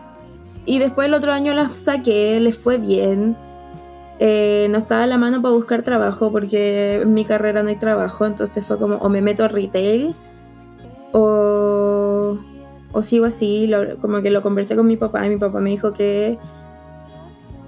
y 0.65 0.79
después 0.79 1.07
el 1.07 1.13
otro 1.13 1.31
año 1.31 1.53
las 1.53 1.75
saqué, 1.75 2.39
les 2.39 2.57
fue 2.57 2.77
bien. 2.77 3.35
Eh, 4.19 4.67
no 4.69 4.77
estaba 4.77 5.03
a 5.03 5.07
la 5.07 5.17
mano 5.17 5.41
para 5.41 5.53
buscar 5.55 5.81
trabajo 5.81 6.29
porque 6.31 6.95
en 7.01 7.13
mi 7.13 7.23
carrera 7.23 7.63
no 7.63 7.69
hay 7.69 7.77
trabajo, 7.77 8.25
entonces 8.25 8.65
fue 8.65 8.77
como 8.77 8.95
o 8.97 9.07
me 9.09 9.21
meto 9.21 9.45
a 9.45 9.47
retail 9.47 10.13
o, 11.13 12.37
o 12.91 13.01
sigo 13.01 13.25
así, 13.25 13.65
lo- 13.67 13.97
como 13.99 14.21
que 14.21 14.29
lo 14.29 14.41
conversé 14.41 14.75
con 14.75 14.87
mi 14.87 14.97
papá 14.97 15.25
y 15.25 15.29
mi 15.29 15.37
papá 15.37 15.59
me 15.61 15.69
dijo 15.69 15.93
que 15.93 16.37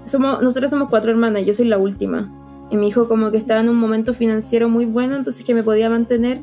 somos, 0.04 0.42
nosotros 0.42 0.70
somos 0.70 0.88
cuatro 0.88 1.10
hermanas, 1.10 1.44
yo 1.44 1.52
soy 1.52 1.66
la 1.66 1.78
última. 1.78 2.30
Y 2.70 2.76
me 2.76 2.84
dijo 2.86 3.08
como 3.08 3.30
que 3.30 3.36
estaba 3.36 3.60
en 3.60 3.68
un 3.68 3.76
momento 3.76 4.14
financiero 4.14 4.68
muy 4.68 4.86
bueno, 4.86 5.16
entonces 5.16 5.44
que 5.44 5.54
me 5.54 5.62
podía 5.62 5.90
mantener 5.90 6.42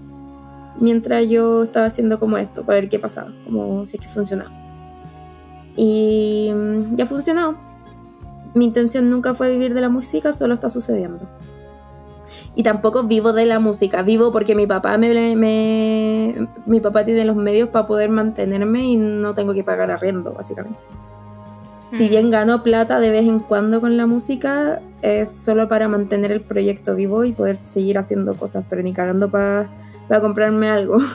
mientras 0.79 1.27
yo 1.27 1.63
estaba 1.63 1.87
haciendo 1.87 2.19
como 2.19 2.37
esto, 2.37 2.63
para 2.63 2.79
ver 2.79 2.89
qué 2.89 2.99
pasaba, 2.99 3.31
como 3.45 3.85
si 3.85 3.97
es 3.97 4.03
que 4.03 4.09
funcionaba. 4.09 4.51
Y 5.75 6.51
mm, 6.53 6.95
ya 6.95 7.03
ha 7.05 7.07
funcionado. 7.07 7.55
Mi 8.53 8.65
intención 8.65 9.09
nunca 9.09 9.33
fue 9.33 9.51
vivir 9.51 9.73
de 9.73 9.81
la 9.81 9.89
música, 9.89 10.33
solo 10.33 10.53
está 10.55 10.69
sucediendo. 10.69 11.27
Y 12.55 12.63
tampoco 12.63 13.03
vivo 13.03 13.33
de 13.33 13.45
la 13.45 13.59
música, 13.59 14.01
vivo 14.03 14.31
porque 14.31 14.55
mi 14.55 14.67
papá 14.67 14.97
me, 14.97 15.35
me- 15.35 16.47
mi 16.65 16.79
papá 16.79 17.03
tiene 17.05 17.25
los 17.25 17.35
medios 17.35 17.69
para 17.69 17.87
poder 17.87 18.09
mantenerme 18.09 18.83
y 18.83 18.97
no 18.97 19.33
tengo 19.33 19.53
que 19.53 19.63
pagar 19.63 19.91
arriendo, 19.91 20.33
básicamente. 20.33 20.79
Si 21.91 22.07
bien 22.09 22.29
gano 22.29 22.63
plata 22.63 22.99
de 22.99 23.09
vez 23.09 23.25
en 23.27 23.39
cuando 23.39 23.81
con 23.81 23.97
la 23.97 24.05
música, 24.05 24.81
es 25.01 25.29
solo 25.29 25.67
para 25.67 25.87
mantener 25.87 26.31
el 26.31 26.41
proyecto 26.41 26.95
vivo 26.95 27.23
y 27.23 27.31
poder 27.31 27.59
seguir 27.65 27.97
haciendo 27.97 28.35
cosas, 28.35 28.65
pero 28.69 28.81
ni 28.83 28.93
cagando 28.93 29.29
para 29.29 29.69
comprarme 30.21 30.69
algo. 30.69 30.99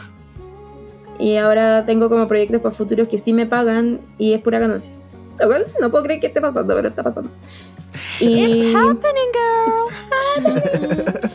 Y 1.16 1.37
ahora 1.37 1.85
tengo 1.85 2.11
como 2.11 2.26
proyectos 2.26 2.61
para 2.61 2.75
futuros 2.75 3.07
que 3.07 3.19
sí 3.19 3.33
me 3.33 3.47
pagan 3.47 4.00
y 4.19 4.33
es 4.33 4.40
pura 4.40 4.59
ganancia. 4.59 4.93
Lo 5.38 5.47
cual 5.47 5.64
no 5.81 5.88
puedo 5.88 6.02
creer 6.02 6.19
que 6.19 6.26
esté 6.26 6.40
pasando, 6.40 6.75
pero 6.75 6.88
está 6.88 7.04
pasando. 7.04 7.31
Y, 8.21 8.73
It's 8.73 8.75
happening, 8.75 9.31
girl. 10.43 11.31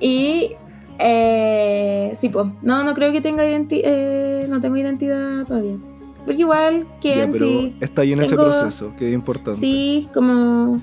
y 0.00 0.56
eh, 0.98 2.14
sí, 2.16 2.28
pues, 2.28 2.46
no, 2.62 2.82
no 2.82 2.94
creo 2.94 3.12
que 3.12 3.20
tenga 3.20 3.46
identidad, 3.46 4.48
no 4.48 4.60
tengo 4.60 4.76
identidad 4.76 5.46
todavía. 5.46 5.76
Porque 6.24 6.42
igual, 6.42 6.80
Ya, 6.80 6.86
¿quién 7.00 7.32
pero 7.32 7.44
sí? 7.44 7.76
está 7.80 8.02
ahí 8.02 8.12
en 8.12 8.20
ese 8.22 8.34
proceso, 8.34 8.92
que 8.98 9.08
es 9.08 9.14
importante. 9.14 9.58
Sí, 9.58 10.08
como... 10.14 10.80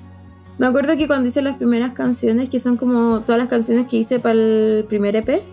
Me 0.57 0.65
acuerdo 0.65 0.97
que 0.97 1.05
cuando 1.05 1.27
hice 1.27 1.43
las 1.43 1.57
primeras 1.57 1.93
canciones, 1.93 2.49
que 2.49 2.57
son 2.57 2.77
como 2.77 3.21
todas 3.21 3.37
las 3.37 3.47
canciones 3.47 3.85
que 3.85 3.97
hice 3.97 4.19
para 4.19 4.33
el 4.33 4.85
primer 4.89 5.15
EP, 5.15 5.43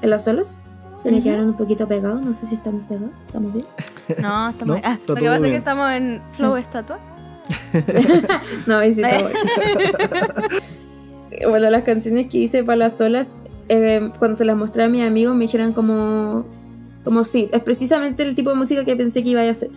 en 0.00 0.10
las 0.10 0.24
solas, 0.24 0.64
se 0.96 1.10
me 1.10 1.22
quedaron 1.22 1.48
un 1.48 1.56
poquito 1.56 1.86
pegados. 1.86 2.22
No 2.22 2.32
sé 2.32 2.46
si 2.46 2.54
estamos 2.54 2.82
pegados, 2.88 3.10
¿estamos 3.26 3.52
bien? 3.52 3.66
No, 4.22 4.48
estamos 4.50 4.66
No, 4.66 4.72
bien. 4.74 4.84
Ah, 4.86 4.98
lo 5.06 5.14
que 5.14 5.24
pasa 5.26 5.46
es 5.46 5.52
que 5.52 5.56
estamos 5.56 5.90
en 5.92 6.22
flow 6.32 6.56
estatua. 6.56 6.98
No, 8.66 8.80
sí. 8.82 9.02
Bueno, 11.48 11.70
las 11.70 11.82
canciones 11.82 12.26
que 12.26 12.38
hice 12.38 12.64
para 12.64 12.76
las 12.76 12.98
solas, 12.98 13.38
eh, 13.68 14.10
cuando 14.18 14.36
se 14.36 14.44
las 14.44 14.56
mostré 14.56 14.84
a 14.84 14.88
mis 14.88 15.02
amigos, 15.02 15.34
me 15.34 15.42
dijeron 15.44 15.72
como... 15.72 16.44
Como 17.04 17.24
sí, 17.24 17.48
es 17.52 17.62
precisamente 17.62 18.22
el 18.22 18.34
tipo 18.34 18.50
de 18.50 18.56
música 18.56 18.84
que 18.84 18.94
pensé 18.96 19.22
que 19.22 19.30
iba 19.30 19.40
a 19.42 19.50
hacer. 19.50 19.70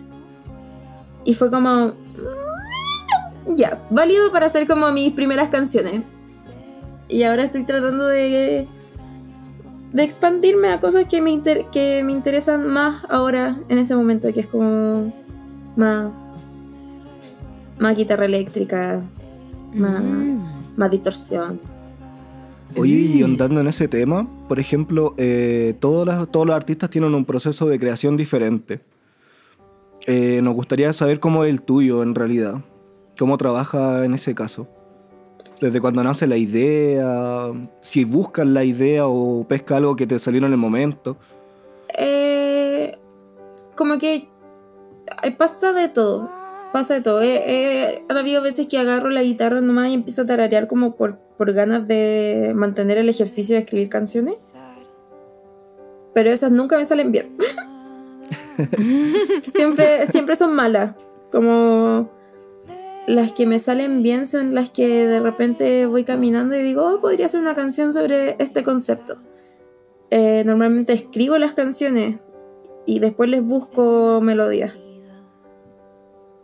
Y 1.24 1.34
fue 1.34 1.50
como... 1.50 1.88
mm, 3.46 3.56
Ya, 3.56 3.82
válido 3.90 4.30
para 4.32 4.46
hacer 4.46 4.66
como 4.66 4.90
mis 4.92 5.12
primeras 5.12 5.48
canciones. 5.48 6.02
Y 7.08 7.22
ahora 7.22 7.44
estoy 7.44 7.64
tratando 7.64 8.06
de... 8.06 8.66
De 9.92 10.02
expandirme 10.02 10.68
a 10.70 10.80
cosas 10.80 11.06
que 11.06 11.20
me, 11.22 11.30
inter- 11.30 11.66
que 11.70 12.02
me 12.04 12.10
interesan 12.12 12.66
más 12.68 13.04
ahora, 13.08 13.56
en 13.68 13.78
este 13.78 13.94
momento, 13.94 14.32
que 14.32 14.40
es 14.40 14.46
como... 14.46 15.12
Más... 15.76 16.10
Más 17.78 17.96
guitarra 17.96 18.26
eléctrica, 18.26 19.02
más, 19.74 20.02
Mm. 20.02 20.38
más 20.76 20.90
distorsión. 20.90 21.60
Oye, 22.76 22.94
y 22.94 23.22
andando 23.22 23.60
en 23.60 23.66
ese 23.68 23.88
tema, 23.88 24.26
por 24.48 24.58
ejemplo, 24.60 25.14
eh, 25.16 25.74
todos, 25.80 26.06
los 26.06 26.56
artistas 26.56 26.90
tienen 26.90 27.14
un 27.14 27.24
proceso 27.24 27.66
de 27.66 27.78
creación 27.78 28.16
diferente. 28.16 28.80
Eh, 30.06 30.40
nos 30.42 30.54
gustaría 30.54 30.92
saber 30.92 31.20
cómo 31.20 31.44
es 31.44 31.50
el 31.50 31.62
tuyo 31.62 32.02
en 32.02 32.14
realidad, 32.14 32.56
cómo 33.18 33.38
trabaja 33.38 34.04
en 34.04 34.14
ese 34.14 34.34
caso. 34.34 34.68
Desde 35.60 35.80
cuando 35.80 36.02
nace 36.02 36.26
la 36.26 36.36
idea, 36.36 37.52
si 37.80 38.04
buscas 38.04 38.46
la 38.46 38.64
idea 38.64 39.06
o 39.06 39.46
pesca 39.48 39.76
algo 39.76 39.96
que 39.96 40.06
te 40.06 40.18
salió 40.18 40.44
en 40.44 40.52
el 40.52 40.58
momento. 40.58 41.16
Eh, 41.96 42.98
como 43.76 43.98
que 43.98 44.28
pasa 45.38 45.72
de 45.72 45.88
todo. 45.88 46.30
Pasa 46.72 46.94
de 46.94 47.02
todo. 47.02 47.22
Eh, 47.22 47.42
eh, 47.46 48.04
han 48.08 48.16
habido 48.16 48.42
veces 48.42 48.66
que 48.66 48.78
agarro 48.78 49.08
la 49.10 49.22
guitarra 49.22 49.60
nomás 49.60 49.90
y 49.90 49.94
empiezo 49.94 50.22
a 50.22 50.26
tararear 50.26 50.66
como 50.66 50.96
por, 50.96 51.18
por 51.36 51.52
ganas 51.52 51.86
de 51.88 52.52
mantener 52.54 52.98
el 52.98 53.08
ejercicio 53.08 53.56
de 53.56 53.62
escribir 53.62 53.88
canciones. 53.88 54.36
Pero 56.12 56.30
esas 56.30 56.52
nunca 56.52 56.76
me 56.76 56.84
salen 56.84 57.10
bien. 57.10 57.36
siempre, 59.54 60.06
siempre 60.06 60.36
son 60.36 60.54
malas. 60.54 60.94
Como 61.32 62.08
las 63.06 63.32
que 63.32 63.46
me 63.46 63.58
salen 63.58 64.02
bien 64.02 64.26
son 64.26 64.54
las 64.54 64.70
que 64.70 65.06
de 65.06 65.20
repente 65.20 65.86
voy 65.86 66.04
caminando 66.04 66.56
y 66.56 66.62
digo, 66.62 66.86
oh, 66.86 67.00
podría 67.00 67.28
ser 67.28 67.40
una 67.40 67.54
canción 67.54 67.92
sobre 67.92 68.36
este 68.38 68.62
concepto. 68.62 69.16
Eh, 70.10 70.44
normalmente 70.46 70.92
escribo 70.92 71.38
las 71.38 71.54
canciones 71.54 72.20
y 72.86 73.00
después 73.00 73.28
les 73.28 73.42
busco 73.42 74.20
melodías. 74.22 74.74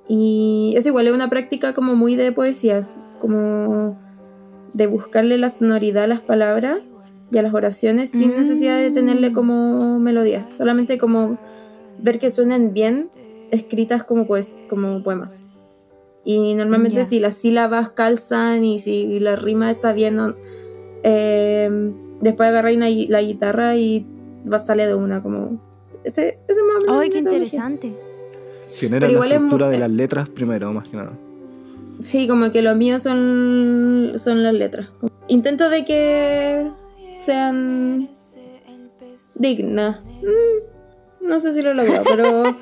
Y 0.08 0.74
es 0.76 0.86
igual, 0.86 1.06
es 1.06 1.12
una 1.12 1.30
práctica 1.30 1.72
como 1.72 1.94
muy 1.94 2.16
de 2.16 2.32
poesía, 2.32 2.88
como 3.20 3.96
de 4.72 4.86
buscarle 4.86 5.38
la 5.38 5.50
sonoridad 5.50 6.04
a 6.04 6.06
las 6.08 6.20
palabras 6.20 6.78
y 7.32 7.38
a 7.38 7.42
las 7.42 7.54
oraciones 7.54 8.10
sin 8.10 8.32
Mm. 8.32 8.36
necesidad 8.38 8.78
de 8.78 8.90
tenerle 8.90 9.32
como 9.32 9.98
melodía, 9.98 10.46
solamente 10.50 10.98
como 10.98 11.38
ver 11.98 12.18
que 12.18 12.30
suenen 12.30 12.72
bien 12.72 13.08
escritas 13.50 14.04
como, 14.04 14.26
pues, 14.26 14.56
como 14.68 15.02
poemas. 15.02 15.44
Y 16.24 16.54
normalmente 16.54 17.04
si 17.04 17.18
las 17.20 17.34
sílabas 17.36 17.90
calzan 17.90 18.64
y 18.64 18.78
si 18.78 19.18
la 19.20 19.36
rima 19.36 19.70
está 19.70 19.92
bien, 19.92 20.16
no- 20.16 20.34
eh, 21.02 21.70
después 22.20 22.48
agarra 22.48 22.70
la, 22.72 22.88
gui- 22.90 23.08
la 23.08 23.22
guitarra 23.22 23.76
y 23.76 24.06
va, 24.50 24.58
sale 24.58 24.86
de 24.86 24.94
una 24.94 25.22
como... 25.22 25.60
Ese, 26.04 26.38
ese 26.48 26.60
es 26.60 26.66
más 26.66 26.84
Ay, 26.88 27.10
qué 27.10 27.18
interesante. 27.18 27.92
Genera 28.74 29.06
Pero 29.06 29.08
la 29.08 29.12
igual 29.26 29.32
es 29.32 29.36
estructura 29.36 29.68
de 29.68 29.78
las 29.78 29.90
letras 29.90 30.28
primero, 30.28 30.72
más 30.72 30.88
que 30.88 30.96
nada. 30.96 31.12
Sí, 32.02 32.26
como 32.28 32.50
que 32.50 32.62
lo 32.62 32.74
mío 32.74 32.98
son, 32.98 34.14
son 34.16 34.42
las 34.42 34.54
letras. 34.54 34.88
Intento 35.28 35.68
de 35.68 35.84
que 35.84 36.70
sean 37.18 38.08
dignas. 39.34 40.00
Mm, 40.00 41.26
no 41.26 41.38
sé 41.40 41.52
si 41.52 41.62
lo 41.62 41.70
he 41.72 41.74
logrado, 41.74 42.04
pero... 42.04 42.42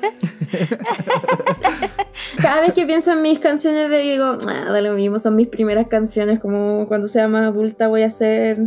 Cada 2.41 2.61
vez 2.61 2.73
que 2.73 2.85
pienso 2.85 3.11
en 3.13 3.21
mis 3.21 3.39
canciones 3.39 3.89
digo, 3.89 4.37
ah, 4.47 4.71
da 4.71 4.81
lo 4.81 4.93
mismo, 4.93 5.19
son 5.19 5.35
mis 5.35 5.47
primeras 5.47 5.87
canciones, 5.87 6.39
como 6.39 6.87
cuando 6.87 7.07
sea 7.07 7.27
más 7.27 7.47
adulta 7.47 7.87
voy 7.87 8.03
a 8.03 8.07
hacer... 8.07 8.59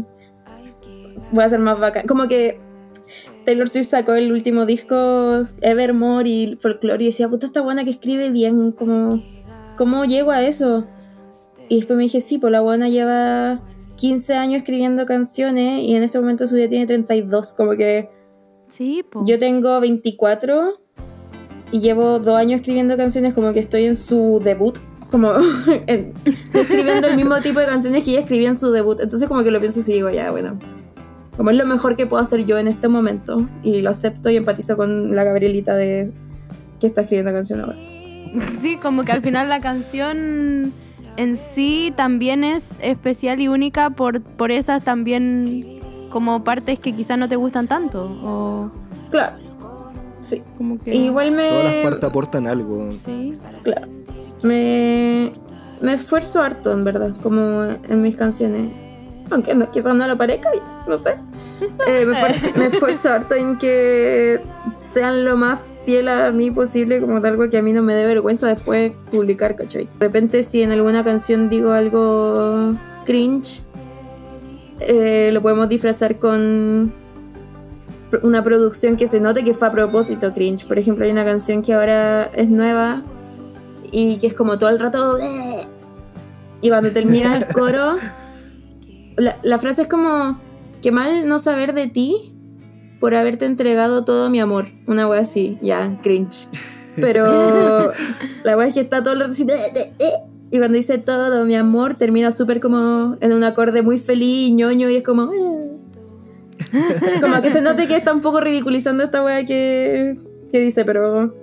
Voy 1.31 1.45
a 1.45 1.49
ser 1.49 1.61
más 1.61 1.79
bacán. 1.79 2.07
Como 2.07 2.27
que 2.27 2.59
Taylor 3.45 3.69
Swift 3.69 3.87
sacó 3.87 4.15
el 4.15 4.33
último 4.33 4.67
disco, 4.67 5.47
Evermore 5.61 6.29
y 6.29 6.59
Folklore, 6.61 7.03
y 7.05 7.07
decía, 7.07 7.29
puta, 7.29 7.47
esta 7.47 7.61
buena 7.61 7.85
que 7.85 7.91
escribe 7.91 8.31
bien, 8.31 8.73
como... 8.73 9.23
¿Cómo 9.77 10.05
llego 10.05 10.31
a 10.31 10.43
eso? 10.43 10.87
Y 11.69 11.77
después 11.77 11.97
me 11.97 12.03
dije, 12.05 12.21
sí, 12.21 12.39
pues 12.39 12.51
la 12.53 12.61
buena 12.61 12.89
lleva 12.89 13.61
15 13.97 14.35
años 14.35 14.59
escribiendo 14.59 15.07
canciones 15.07 15.83
y 15.83 15.95
en 15.97 16.03
este 16.03 16.19
momento 16.19 16.47
su 16.47 16.55
vida 16.57 16.69
tiene 16.69 16.87
32. 16.87 17.53
Como 17.55 17.73
que 17.73 18.11
Sí, 18.69 19.03
po. 19.11 19.25
yo 19.27 19.39
tengo 19.39 19.81
24 19.81 20.79
y 21.71 21.81
llevo 21.81 22.19
dos 22.19 22.37
años 22.37 22.61
escribiendo 22.61 22.97
canciones 22.97 23.33
como 23.35 23.53
que 23.53 23.61
estoy 23.61 23.85
en 23.85 23.97
su 23.97 24.41
debut. 24.43 24.79
Como 25.11 25.33
en- 25.87 26.13
escribiendo 26.55 27.09
el 27.09 27.17
mismo 27.17 27.41
tipo 27.41 27.61
de 27.61 27.67
canciones 27.67 28.05
que 28.05 28.11
ella 28.13 28.21
escribía 28.21 28.49
en 28.49 28.57
su 28.57 28.71
debut. 28.73 29.01
Entonces 29.01 29.29
como 29.29 29.43
que 29.43 29.51
lo 29.51 29.61
pienso 29.61 29.81
y 29.81 29.95
digo, 29.95 30.11
ya, 30.11 30.31
bueno. 30.31 30.59
Como 31.37 31.51
es 31.51 31.57
lo 31.57 31.65
mejor 31.67 31.97
que 31.97 32.07
puedo 32.07 32.23
hacer 32.23 32.45
yo 32.45 32.59
en 32.59 32.69
este 32.69 32.89
momento. 32.89 33.49
Y 33.63 33.81
lo 33.81 33.91
acepto 33.91 34.29
y 34.31 34.37
empatizo 34.37 34.77
con 34.77 35.15
la 35.15 35.25
Gabrielita 35.25 35.75
de 35.75 36.13
que 36.81 36.87
está 36.87 37.03
escribiendo 37.03 37.33
canción 37.33 37.61
ahora. 37.61 37.77
Sí, 38.61 38.77
como 38.77 39.05
que 39.05 39.13
al 39.13 39.23
final 39.23 39.49
la 39.49 39.61
canción 39.61 40.73
en 41.17 41.37
sí 41.37 41.93
también 41.97 42.45
es 42.45 42.73
especial 42.81 43.41
y 43.41 43.49
única 43.49 43.91
por, 43.91 44.23
por 44.23 44.51
esas 44.51 44.83
también 44.83 45.81
como 46.11 46.45
partes 46.45 46.79
que 46.79 46.95
quizás 46.95 47.19
no 47.19 47.29
te 47.29 47.37
gustan 47.37 47.67
tanto. 47.67 48.05
O 48.23 48.71
Claro. 49.11 49.37
Sí. 50.23 50.43
como 50.57 50.79
que... 50.79 50.95
Igual 50.95 51.33
me. 51.33 51.49
Todas 51.49 51.65
las 51.65 51.85
partes 51.85 52.05
aportan 52.05 52.47
algo. 52.47 52.91
Sí. 52.95 53.39
Claro. 53.63 53.89
Me, 54.43 55.33
me 55.81 55.95
esfuerzo 55.95 56.43
harto, 56.43 56.73
en 56.73 56.85
verdad, 56.85 57.13
como 57.23 57.65
en 57.65 58.03
mis 58.03 58.17
canciones. 58.17 58.71
Aunque 59.31 59.55
no, 59.55 59.71
quizás 59.71 59.95
no 59.95 60.07
lo 60.07 60.17
parezca, 60.17 60.51
no 60.87 60.99
sé. 60.99 61.17
Eh, 61.87 62.05
me, 62.05 62.13
esfuerzo, 62.13 62.47
me 62.59 62.67
esfuerzo 62.67 63.11
harto 63.11 63.35
en 63.35 63.57
que 63.57 64.41
sean 64.79 65.25
lo 65.25 65.37
más 65.37 65.61
fiel 65.85 66.09
a 66.09 66.31
mí 66.31 66.51
posible, 66.51 67.01
como 67.01 67.21
de 67.21 67.29
algo 67.29 67.49
que 67.51 67.59
a 67.59 67.63
mí 67.63 67.73
no 67.73 67.83
me 67.83 67.95
dé 67.95 68.05
vergüenza 68.07 68.49
después 68.49 68.93
publicar, 69.11 69.57
¿cachai? 69.57 69.85
De 69.85 69.91
repente, 70.01 70.43
si 70.43 70.63
en 70.63 70.71
alguna 70.73 71.05
canción 71.05 71.49
digo 71.49 71.73
algo 71.73 72.75
cringe, 73.05 73.63
eh, 74.81 75.31
lo 75.33 75.43
podemos 75.43 75.69
disfrazar 75.69 76.17
con 76.17 76.93
una 78.23 78.43
producción 78.43 78.97
que 78.97 79.07
se 79.07 79.21
note 79.21 79.45
que 79.45 79.55
fue 79.55 79.69
a 79.69 79.73
propósito 79.73 80.33
cringe. 80.33 80.67
Por 80.67 80.79
ejemplo, 80.79 81.05
hay 81.05 81.11
una 81.11 81.25
canción 81.25 81.63
que 81.63 81.73
ahora 81.75 82.31
es 82.35 82.49
nueva 82.49 83.03
y 83.91 84.19
que 84.19 84.27
es 84.27 84.35
como 84.35 84.59
todo 84.59 84.71
el 84.71 84.79
rato. 84.79 85.17
"Bleh". 85.17 85.67
Y 86.61 86.69
cuando 86.69 86.91
termina 86.93 87.37
el 87.37 87.47
coro, 87.53 87.99
la, 89.17 89.37
la 89.43 89.59
frase 89.59 89.83
es 89.83 89.89
como: 89.89 90.39
Que 90.83 90.93
mal 90.93 91.29
no 91.29 91.39
saber 91.39 91.73
de 91.75 91.87
ti 91.89 92.32
por 93.03 93.17
haberte 93.17 93.47
entregado 93.47 94.05
todo 94.05 94.31
mi 94.31 94.39
amor. 94.39 94.69
Una 94.87 95.09
wea 95.09 95.23
así, 95.23 95.59
ya, 95.61 95.99
cringe. 96.05 96.47
Pero 96.95 97.91
la 98.45 98.57
wea 98.57 98.69
es 98.69 98.75
que 98.75 98.81
está 98.81 99.03
todo 99.03 99.15
el 99.15 99.21
rato 99.21 99.33
así. 99.33 99.45
Y 100.53 100.59
cuando 100.59 100.77
dice 100.77 100.99
todo 100.99 101.45
mi 101.45 101.57
amor, 101.57 101.95
termina 101.95 102.31
súper 102.31 102.61
como 102.61 103.17
en 103.21 103.33
un 103.33 103.43
acorde 103.43 103.83
muy 103.83 103.99
feliz, 103.99 104.53
ñoño, 104.53 104.89
y 104.89 104.95
es 104.95 105.03
como. 105.03 105.33
"Eh". 105.33 105.69
Como 107.21 107.43
que 107.43 107.51
se 107.51 107.61
note 107.61 107.89
que 107.89 107.97
está 107.97 108.15
un 108.15 108.21
poco 108.21 108.41
ridiculizando 108.41 109.03
esta 109.03 109.25
wea 109.25 109.45
que, 109.45 110.17
que 110.53 110.61
dice, 110.61 110.85
pero. 110.85 111.35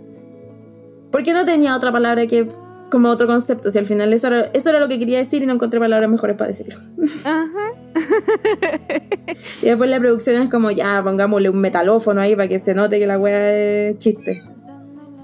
¿Por 1.12 1.24
qué 1.24 1.34
no 1.34 1.44
tenía 1.46 1.76
otra 1.76 1.92
palabra 1.92 2.26
que. 2.26 2.48
Como 2.90 3.10
otro 3.10 3.28
concepto? 3.28 3.72
Si 3.72 3.78
al 3.78 3.86
final 3.86 4.12
eso 4.14 4.28
era, 4.28 4.50
eso 4.54 4.70
era 4.70 4.80
lo 4.80 4.88
que 4.88 5.00
quería 5.00 5.18
decir 5.18 5.44
y 5.44 5.46
no 5.46 5.54
encontré 5.54 5.80
palabras 5.80 6.10
mejores 6.10 6.36
para 6.36 6.50
decirlo. 6.50 6.80
Ajá. 7.24 7.74
Y 9.62 9.66
después 9.66 9.90
la 9.90 10.00
producción 10.00 10.42
es 10.42 10.50
como, 10.50 10.72
ya, 10.72 11.02
pongámosle 11.04 11.50
un 11.50 11.60
metalófono 11.60 12.22
ahí 12.22 12.36
para 12.36 12.48
que 12.48 12.60
se 12.60 12.74
note 12.74 12.98
que 12.98 13.08
la 13.08 13.18
wea 13.18 13.90
es 13.90 13.98
chiste. 13.98 14.42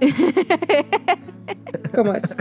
como 1.96 2.14
eso. 2.14 2.36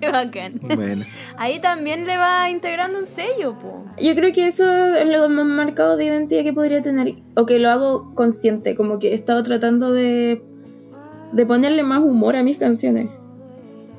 Qué 0.00 0.10
bacán. 0.10 0.60
Bueno. 0.62 1.04
Ahí 1.38 1.60
también 1.60 2.06
le 2.06 2.16
va 2.16 2.50
integrando 2.50 2.98
un 2.98 3.06
sello, 3.06 3.54
po. 3.54 3.84
Yo 4.00 4.14
creo 4.14 4.32
que 4.32 4.46
eso 4.46 4.66
es 4.94 5.06
lo 5.08 5.28
más 5.28 5.46
marcado 5.46 5.96
de 5.96 6.06
identidad 6.06 6.42
que 6.42 6.52
podría 6.52 6.82
tener. 6.82 7.14
O 7.34 7.46
que 7.46 7.58
lo 7.58 7.70
hago 7.70 8.14
consciente, 8.14 8.74
como 8.74 8.98
que 8.98 9.12
he 9.12 9.14
estado 9.14 9.42
tratando 9.42 9.92
de, 9.92 10.42
de 11.32 11.46
ponerle 11.46 11.82
más 11.82 12.00
humor 12.00 12.36
a 12.36 12.42
mis 12.42 12.58
canciones. 12.58 13.08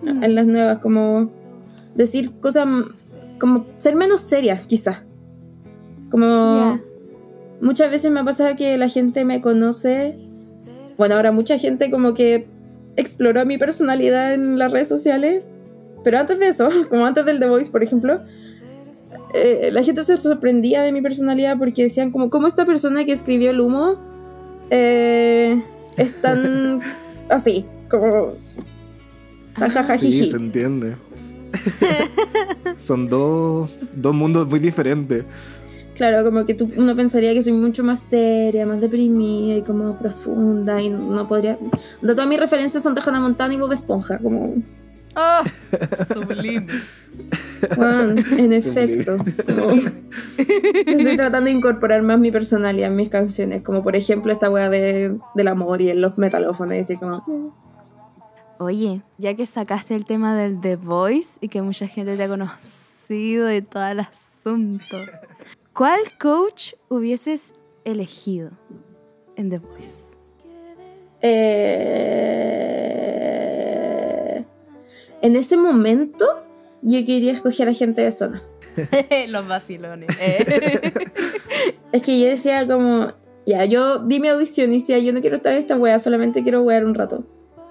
En 0.03 0.35
las 0.35 0.45
nuevas, 0.45 0.79
como 0.79 1.29
decir 1.95 2.31
cosas, 2.39 2.67
como 3.39 3.65
ser 3.77 3.95
menos 3.95 4.21
seria, 4.21 4.61
quizás. 4.67 4.99
Como 6.09 6.79
muchas 7.59 7.91
veces 7.91 8.11
me 8.11 8.19
ha 8.19 8.23
pasado 8.23 8.55
que 8.55 8.77
la 8.77 8.89
gente 8.89 9.25
me 9.25 9.41
conoce. 9.41 10.17
Bueno, 10.97 11.15
ahora 11.15 11.31
mucha 11.31 11.57
gente 11.57 11.91
como 11.91 12.13
que 12.13 12.47
exploró 12.95 13.45
mi 13.45 13.57
personalidad 13.57 14.33
en 14.33 14.57
las 14.57 14.71
redes 14.71 14.87
sociales. 14.87 15.43
Pero 16.03 16.19
antes 16.19 16.39
de 16.39 16.47
eso, 16.47 16.69
como 16.89 17.05
antes 17.05 17.25
del 17.25 17.39
The 17.39 17.47
Voice, 17.47 17.71
por 17.71 17.83
ejemplo, 17.83 18.21
eh, 19.33 19.69
la 19.71 19.83
gente 19.83 20.03
se 20.03 20.17
sorprendía 20.17 20.81
de 20.81 20.91
mi 20.91 21.01
personalidad 21.01 21.57
porque 21.57 21.83
decían 21.83 22.11
como, 22.11 22.29
¿cómo 22.29 22.47
esta 22.47 22.65
persona 22.65 23.05
que 23.05 23.11
escribió 23.11 23.51
el 23.51 23.59
humo 23.59 23.95
eh, 24.69 25.61
es 25.97 26.21
tan 26.21 26.81
así? 27.29 27.65
Como... 27.89 28.33
Sí, 29.99 30.25
se 30.31 30.37
entiende. 30.37 30.95
Son 32.77 33.09
dos, 33.09 33.71
dos 33.95 34.13
mundos 34.13 34.47
muy 34.47 34.59
diferentes. 34.59 35.23
Claro, 35.95 36.23
como 36.23 36.45
que 36.45 36.53
tú, 36.53 36.69
uno 36.77 36.95
pensaría 36.95 37.33
que 37.33 37.41
soy 37.41 37.53
mucho 37.53 37.83
más 37.83 37.99
seria, 37.99 38.67
más 38.67 38.79
deprimida 38.79 39.55
y 39.57 39.61
como 39.63 39.97
profunda 39.97 40.79
y 40.79 40.89
no 40.91 41.27
podría... 41.27 41.57
De 42.01 42.13
todas 42.13 42.27
mis 42.27 42.39
referencias 42.39 42.83
son 42.83 42.93
de 42.93 43.01
Hannah 43.03 43.19
Montana 43.19 43.53
y 43.55 43.57
Bob 43.57 43.71
Esponja, 43.73 44.19
como... 44.19 44.53
Oh, 45.15 45.41
sublime. 46.13 46.67
Juan, 47.75 48.23
en 48.37 48.53
efecto. 48.53 49.17
como- 49.47 49.73
Yo 49.73 49.83
estoy 50.85 51.15
tratando 51.17 51.45
de 51.49 51.55
incorporar 51.57 52.03
más 52.03 52.19
mi 52.19 52.29
personalidad 52.31 52.89
en 52.89 52.95
mis 52.95 53.09
canciones, 53.09 53.63
como 53.63 53.81
por 53.81 53.95
ejemplo 53.95 54.31
esta 54.31 54.51
wea 54.51 54.69
de, 54.69 55.17
del 55.33 55.47
amor 55.47 55.81
y 55.81 55.89
en 55.89 56.01
los 56.01 56.15
metalófonos 56.19 56.75
y 56.75 56.79
así 56.79 56.97
como... 56.97 57.55
Oye, 58.59 59.01
ya 59.17 59.35
que 59.35 59.45
sacaste 59.45 59.93
el 59.93 60.05
tema 60.05 60.35
del 60.35 60.59
The 60.61 60.75
Voice 60.77 61.37
y 61.41 61.47
que 61.49 61.61
mucha 61.61 61.87
gente 61.87 62.17
te 62.17 62.23
ha 62.23 62.27
conocido 62.27 63.53
y 63.53 63.61
todo 63.61 63.85
el 63.87 63.99
asunto, 63.99 64.97
¿cuál 65.73 65.99
coach 66.19 66.73
hubieses 66.89 67.53
elegido 67.85 68.49
en 69.35 69.49
The 69.51 69.59
Voice? 69.59 70.01
Eh, 72.67 74.43
En 75.21 75.35
ese 75.35 75.57
momento 75.57 76.25
yo 76.81 76.99
quería 77.05 77.33
escoger 77.33 77.69
a 77.69 77.73
gente 77.73 78.01
de 78.01 78.11
zona. 78.11 78.41
Los 79.27 79.47
vacilones. 79.47 80.09
eh. 80.19 80.91
Es 81.91 82.01
que 82.03 82.19
yo 82.19 82.27
decía 82.27 82.67
como, 82.67 83.13
ya, 83.45 83.63
yo 83.65 83.99
di 83.99 84.19
mi 84.19 84.27
audición 84.27 84.73
y 84.73 84.79
decía, 84.79 84.99
yo 84.99 85.13
no 85.13 85.21
quiero 85.21 85.37
estar 85.37 85.53
en 85.53 85.59
esta 85.59 85.77
wea, 85.77 85.97
solamente 85.99 86.43
quiero 86.43 86.61
wear 86.63 86.83
un 86.85 86.93
rato. 86.93 87.23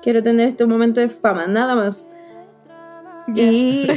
Quiero 0.07 0.23
tener 0.23 0.47
este 0.47 0.65
momento 0.67 1.01
de 1.01 1.09
fama, 1.09 1.49
nada 1.49 1.75
más. 1.75 2.09
Y, 3.35 3.89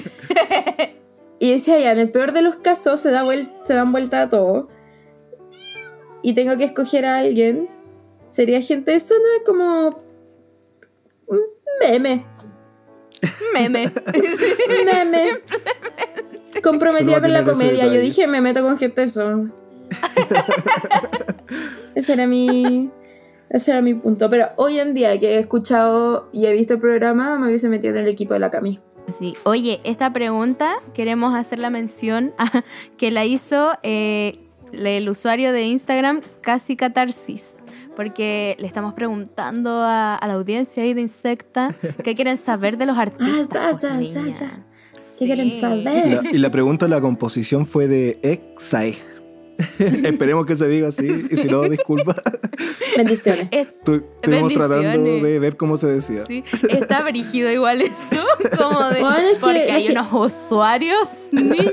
y 1.37 1.51
decía, 1.51 1.77
ya, 1.79 1.91
en 1.91 1.99
el 1.99 2.09
peor 2.09 2.31
de 2.31 2.41
los 2.41 2.55
casos 2.55 2.99
se, 2.99 3.11
da 3.11 3.23
vuel- 3.23 3.51
se 3.63 3.75
dan 3.75 3.91
vuelta 3.91 4.23
a 4.23 4.29
todo. 4.29 4.69
Y 6.23 6.33
tengo 6.33 6.57
que 6.57 6.63
escoger 6.63 7.05
a 7.05 7.19
alguien. 7.19 7.69
Sería 8.27 8.59
gente 8.63 8.89
de 8.93 8.99
zona 8.99 9.19
como... 9.45 10.01
un 11.27 11.41
Meme. 11.79 12.25
Meme. 13.53 13.91
Meme. 14.85 15.29
Comprometida 16.63 17.21
con 17.21 17.33
la 17.33 17.45
comedia. 17.45 17.85
Yo 17.85 18.01
dije, 18.01 18.25
me 18.25 18.41
meto 18.41 18.63
con 18.63 18.79
gente 18.79 19.01
de 19.01 19.07
zona. 19.07 19.51
Ese 21.93 22.13
era 22.13 22.25
mi. 22.25 22.89
Ese 23.49 23.71
era 23.71 23.81
mi 23.81 23.93
punto. 23.93 24.29
Pero 24.29 24.47
hoy 24.57 24.79
en 24.79 24.93
día 24.93 25.19
que 25.19 25.35
he 25.35 25.39
escuchado 25.39 26.29
y 26.31 26.45
he 26.45 26.53
visto 26.53 26.73
el 26.75 26.79
programa, 26.79 27.37
me 27.39 27.47
hubiese 27.47 27.69
metido 27.69 27.95
en 27.95 28.03
el 28.03 28.07
equipo 28.09 28.33
de 28.33 28.39
la 28.39 28.49
Cami. 28.49 28.79
Sí. 29.17 29.33
Oye, 29.43 29.79
esta 29.83 30.13
pregunta 30.13 30.75
queremos 30.93 31.35
hacer 31.35 31.57
la 31.59 31.69
mención 31.71 32.31
a- 32.37 32.63
que 32.97 33.09
la 33.09 33.25
hizo 33.25 33.71
eh, 33.81 34.39
el 34.71 35.09
usuario 35.09 35.51
de 35.51 35.63
Instagram 35.63 36.21
Casi 36.41 36.75
Catarsis. 36.75 37.55
Porque 37.95 38.55
le 38.59 38.67
estamos 38.67 38.93
preguntando 38.93 39.71
a, 39.81 40.15
a 40.15 40.27
la 40.27 40.35
audiencia 40.35 40.83
ahí 40.83 40.93
de 40.93 41.01
Insecta 41.01 41.75
qué 42.03 42.13
quieren 42.15 42.37
saber 42.37 42.77
de 42.77 42.85
los 42.85 42.97
artistas. 42.99 43.49
Ah, 43.59 43.75
sa, 43.75 44.01
sa, 44.01 44.03
sa, 44.05 44.31
sa. 44.31 44.51
¿Qué 45.17 45.25
quieren 45.25 45.59
saber? 45.59 45.81
Y 46.07 46.09
la, 46.11 46.21
y 46.33 46.37
la 46.37 46.49
pregunta 46.51 46.85
de 46.85 46.91
la 46.91 47.01
composición 47.01 47.65
fue 47.65 47.87
de 47.87 48.19
Exaeg. 48.21 48.97
Esperemos 49.79 50.45
que 50.45 50.55
se 50.55 50.67
diga 50.67 50.87
así, 50.89 51.07
y 51.29 51.35
si 51.37 51.47
no, 51.47 51.61
disculpa. 51.69 52.15
Bendiciones. 52.97 53.47
Es- 53.51 53.67
Tu- 53.83 54.03
Estuvimos 54.21 54.53
tratando 54.53 54.77
Bendiciones. 54.77 55.23
de 55.23 55.39
ver 55.39 55.57
cómo 55.57 55.77
se 55.77 55.87
decía. 55.87 56.23
sí, 56.27 56.43
está 56.69 57.01
brígido 57.03 57.51
igual 57.51 57.81
eso. 57.81 57.97
Como 58.57 58.85
de. 58.89 58.99
Bueno, 59.01 59.17
es 59.17 59.33
que 59.35 59.39
porque 59.41 59.65
la 59.67 59.73
hay 59.75 59.89
unos 59.89 60.07
usuarios, 60.13 61.09
niña. 61.31 61.63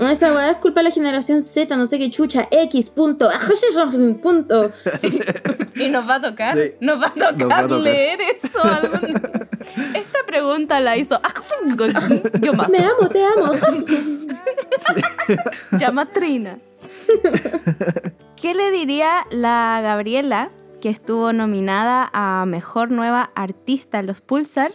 No, 0.00 0.08
esa 0.08 0.32
weá 0.32 0.50
es 0.50 0.56
culpa 0.58 0.80
de 0.80 0.84
la 0.84 0.90
generación 0.90 1.42
Z, 1.42 1.76
no 1.76 1.86
sé 1.86 1.98
qué 1.98 2.10
chucha. 2.10 2.48
X 2.50 2.90
punto. 2.90 3.28
punto. 4.22 4.70
Y 5.76 5.88
nos 5.88 6.08
va 6.08 6.16
a 6.16 6.20
tocar, 6.20 6.56
Sí. 6.56 6.74
nos 6.80 7.00
va 7.00 7.06
a 7.06 7.12
tocar, 7.14 7.36
Nos 7.38 7.50
va 7.50 7.58
a 7.58 7.62
tocar. 7.62 7.80
leer 7.80 8.18
eso. 8.36 8.62
algún- 8.62 9.16
Esta 9.94 10.18
pregunta 10.26 10.80
la 10.80 10.96
hizo 10.96 11.20
yo 12.40 12.52
más, 12.54 12.68
Me 12.68 12.78
amo, 12.78 13.08
te 13.08 13.20
amo. 13.24 13.52
llama 15.78 16.06
Trina. 16.06 16.58
¿Qué 18.40 18.54
le 18.54 18.70
diría 18.70 19.26
la 19.30 19.80
Gabriela, 19.82 20.50
que 20.80 20.88
estuvo 20.88 21.32
nominada 21.32 22.10
a 22.12 22.44
Mejor 22.46 22.90
Nueva 22.90 23.30
Artista 23.34 24.00
en 24.00 24.06
los 24.06 24.20
Pulsar, 24.20 24.72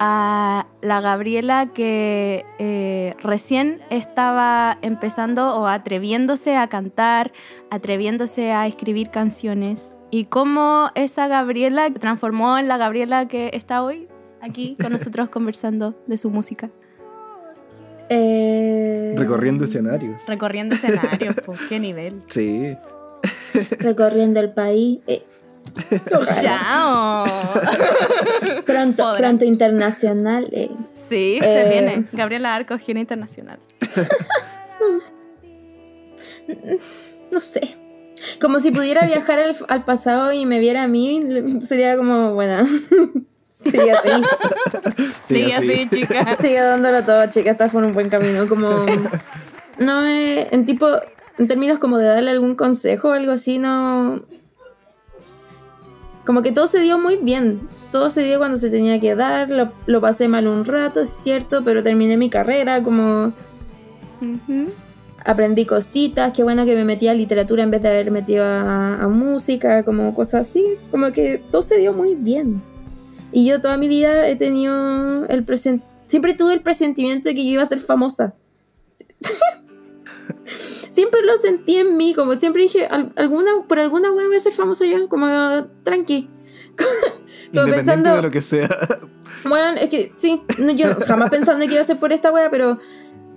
a 0.00 0.66
la 0.80 1.00
Gabriela 1.02 1.66
que 1.66 2.46
eh, 2.58 3.14
recién 3.22 3.80
estaba 3.90 4.78
empezando 4.80 5.54
o 5.56 5.66
atreviéndose 5.66 6.56
a 6.56 6.68
cantar, 6.68 7.32
atreviéndose 7.70 8.52
a 8.52 8.66
escribir 8.66 9.10
canciones. 9.10 9.94
Y 10.10 10.24
cómo 10.24 10.90
esa 10.94 11.28
Gabriela 11.28 11.90
transformó 11.92 12.58
en 12.58 12.66
la 12.66 12.78
Gabriela 12.78 13.28
que 13.28 13.50
está 13.52 13.82
hoy 13.82 14.08
aquí 14.40 14.76
con 14.80 14.92
nosotros 14.92 15.28
conversando 15.28 15.94
de 16.06 16.16
su 16.16 16.30
música. 16.30 16.70
Eh, 18.12 19.14
Recorriendo 19.16 19.64
escenarios. 19.64 20.20
Recorriendo 20.26 20.74
escenarios, 20.74 21.36
pues 21.46 21.60
qué 21.68 21.78
nivel. 21.80 22.20
Sí. 22.28 22.76
recorriendo 23.78 24.40
el 24.40 24.52
país. 24.52 24.98
eh, 25.06 25.22
¡Chao! 26.42 27.24
pronto, 28.66 29.14
pronto 29.16 29.44
internacional. 29.44 30.48
eh. 30.52 30.70
Sí, 30.94 31.38
se 31.40 31.68
viene. 31.70 32.06
Gabriela 32.12 32.54
Arco, 32.54 32.76
gira 32.78 33.00
internacional. 33.00 33.58
No 37.30 37.40
sé. 37.40 37.60
Como 38.40 38.58
si 38.58 38.70
pudiera 38.70 39.06
viajar 39.06 39.38
al, 39.38 39.56
al 39.68 39.84
pasado 39.84 40.32
y 40.32 40.44
me 40.46 40.58
viera 40.58 40.82
a 40.82 40.88
mí, 40.88 41.22
sería 41.62 41.96
como, 41.96 42.34
bueno, 42.34 42.66
sigue 43.62 43.92
así. 43.92 44.10
Sí, 45.30 45.52
así, 45.52 45.88
chica. 45.88 46.36
Sigue 46.40 46.60
dándolo 46.60 47.04
todo, 47.04 47.24
chica, 47.28 47.52
estás 47.52 47.72
por 47.72 47.84
un 47.84 47.92
buen 47.92 48.08
camino. 48.08 48.48
Como, 48.48 48.84
no 49.78 50.00
me, 50.02 50.48
en 50.52 50.64
tipo, 50.64 50.88
en 51.38 51.46
términos 51.46 51.78
como 51.78 51.98
de 51.98 52.06
darle 52.06 52.32
algún 52.32 52.56
consejo 52.56 53.10
o 53.10 53.12
algo 53.12 53.32
así, 53.32 53.58
no... 53.58 54.22
Como 56.26 56.42
que 56.42 56.50
todo 56.50 56.66
se 56.66 56.80
dio 56.80 56.98
muy 56.98 57.16
bien. 57.16 57.60
Todo 57.92 58.10
se 58.10 58.24
dio 58.24 58.38
cuando 58.38 58.56
se 58.56 58.70
tenía 58.70 58.98
que 58.98 59.14
dar, 59.14 59.50
lo, 59.50 59.72
lo 59.86 60.00
pasé 60.00 60.26
mal 60.26 60.48
un 60.48 60.64
rato, 60.64 61.00
es 61.00 61.10
cierto, 61.10 61.62
pero 61.64 61.82
terminé 61.82 62.16
mi 62.16 62.28
carrera, 62.28 62.82
como 62.82 63.32
aprendí 65.24 65.64
cositas, 65.64 66.32
qué 66.32 66.42
bueno 66.42 66.64
que 66.64 66.74
me 66.74 66.84
metí 66.84 67.08
a 67.08 67.14
literatura 67.14 67.62
en 67.62 67.70
vez 67.70 67.82
de 67.82 67.88
haber 67.88 68.10
metido 68.10 68.44
a, 68.44 69.02
a 69.02 69.08
música, 69.08 69.82
como 69.84 70.14
cosas 70.14 70.48
así, 70.48 70.64
como 70.90 71.10
que 71.12 71.42
todo 71.50 71.62
se 71.62 71.78
dio 71.78 71.92
muy 71.92 72.14
bien. 72.14 72.62
Y 73.32 73.46
yo 73.46 73.60
toda 73.60 73.76
mi 73.76 73.88
vida 73.88 74.28
he 74.28 74.36
tenido 74.36 75.26
el 75.26 75.44
present 75.44 75.82
siempre 76.06 76.34
tuve 76.34 76.54
el 76.54 76.60
presentimiento 76.60 77.28
de 77.28 77.34
que 77.36 77.44
yo 77.44 77.50
iba 77.52 77.62
a 77.62 77.66
ser 77.66 77.78
famosa. 77.78 78.34
siempre 80.44 81.22
lo 81.22 81.36
sentí 81.36 81.76
en 81.76 81.96
mí, 81.96 82.14
como 82.14 82.34
siempre 82.34 82.62
dije, 82.62 82.86
"Al- 82.86 83.12
alguna, 83.16 83.50
por 83.68 83.78
alguna 83.78 84.10
wea 84.12 84.26
voy 84.26 84.36
a 84.36 84.40
ser 84.40 84.52
famosa 84.52 84.84
yo, 84.86 85.08
como 85.08 85.26
tranqui. 85.84 86.28
como 87.54 87.66
pensando, 87.70 88.16
de 88.16 88.22
lo 88.22 88.30
que 88.30 88.42
sea. 88.42 88.68
bueno, 89.48 89.78
es 89.80 89.88
que 89.88 90.12
sí, 90.16 90.42
no, 90.58 90.72
yo 90.72 90.88
jamás 91.06 91.30
pensando 91.30 91.64
que 91.66 91.72
iba 91.74 91.82
a 91.82 91.86
ser 91.86 91.98
por 92.00 92.12
esta 92.12 92.32
wea, 92.32 92.50
pero 92.50 92.78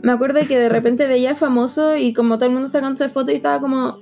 me 0.02 0.12
acuerdo 0.12 0.40
que 0.48 0.58
de 0.58 0.70
repente 0.70 1.08
veía 1.08 1.36
famoso 1.36 1.96
y 1.96 2.14
como 2.14 2.38
todo 2.38 2.48
el 2.50 2.54
mundo 2.56 2.68
sacándose 2.70 3.08
fotos 3.10 3.34
y 3.34 3.36
estaba 3.36 3.60
como. 3.62 4.00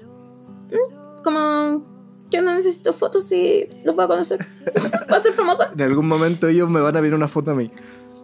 "Mm", 0.71 1.23
como. 1.23 1.90
Yo 2.31 2.41
no 2.41 2.55
necesito 2.55 2.93
fotos 2.93 3.31
y 3.31 3.67
los 3.83 3.95
voy 3.95 4.05
a 4.05 4.07
conocer. 4.07 4.45
¿Voy 5.09 5.17
a 5.17 5.21
ser 5.21 5.33
famosa? 5.33 5.69
En 5.73 5.81
algún 5.81 6.07
momento 6.07 6.47
ellos 6.47 6.69
me 6.69 6.79
van 6.79 6.95
a 6.95 7.01
ver 7.01 7.13
una 7.13 7.27
foto 7.27 7.51
a 7.51 7.55
mí. 7.55 7.69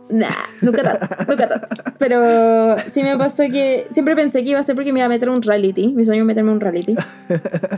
Nah, 0.09 0.29
nunca 0.61 0.83
tanto, 0.83 1.05
nunca 1.27 1.49
tanto. 1.49 1.67
Pero 1.99 2.77
sí 2.89 3.03
me 3.03 3.17
pasó 3.17 3.43
que 3.51 3.87
siempre 3.91 4.15
pensé 4.15 4.43
que 4.43 4.51
iba 4.51 4.59
a 4.59 4.63
ser 4.63 4.75
porque 4.75 4.93
me 4.93 4.99
iba 4.99 5.05
a 5.07 5.09
meter 5.09 5.27
a 5.27 5.33
un 5.33 5.41
reality. 5.41 5.91
Mi 5.93 6.05
sueño 6.05 6.21
es 6.21 6.25
meterme 6.25 6.51
a 6.51 6.53
un 6.53 6.61
reality. 6.61 6.95